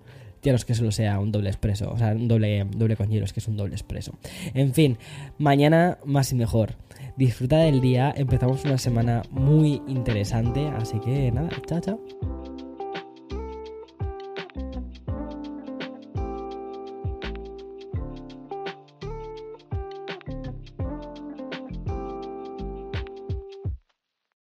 es 0.54 0.66
que 0.66 0.76
solo 0.76 0.92
sea 0.92 1.20
un 1.20 1.32
doble 1.32 1.50
expreso, 1.50 1.92
o 1.92 1.98
sea, 1.98 2.12
un 2.12 2.28
doble, 2.28 2.66
doble 2.76 2.96
con 2.96 3.10
hielos, 3.10 3.34
que 3.34 3.40
es 3.40 3.48
un 3.48 3.58
doble 3.58 3.74
expreso. 3.74 4.14
En 4.54 4.74
fin, 4.74 4.98
mañana 5.38 5.98
más 6.06 6.32
y 6.32 6.36
mejor. 6.36 6.76
Disfruta 7.18 7.58
del 7.58 7.82
día, 7.82 8.14
empezamos 8.16 8.66
una 8.66 8.78
semana 8.78 9.24
muy 9.32 9.82
interesante, 9.88 10.68
así 10.78 11.00
que 11.00 11.32
nada, 11.32 11.50
chao, 11.66 11.80
chao. 11.80 12.45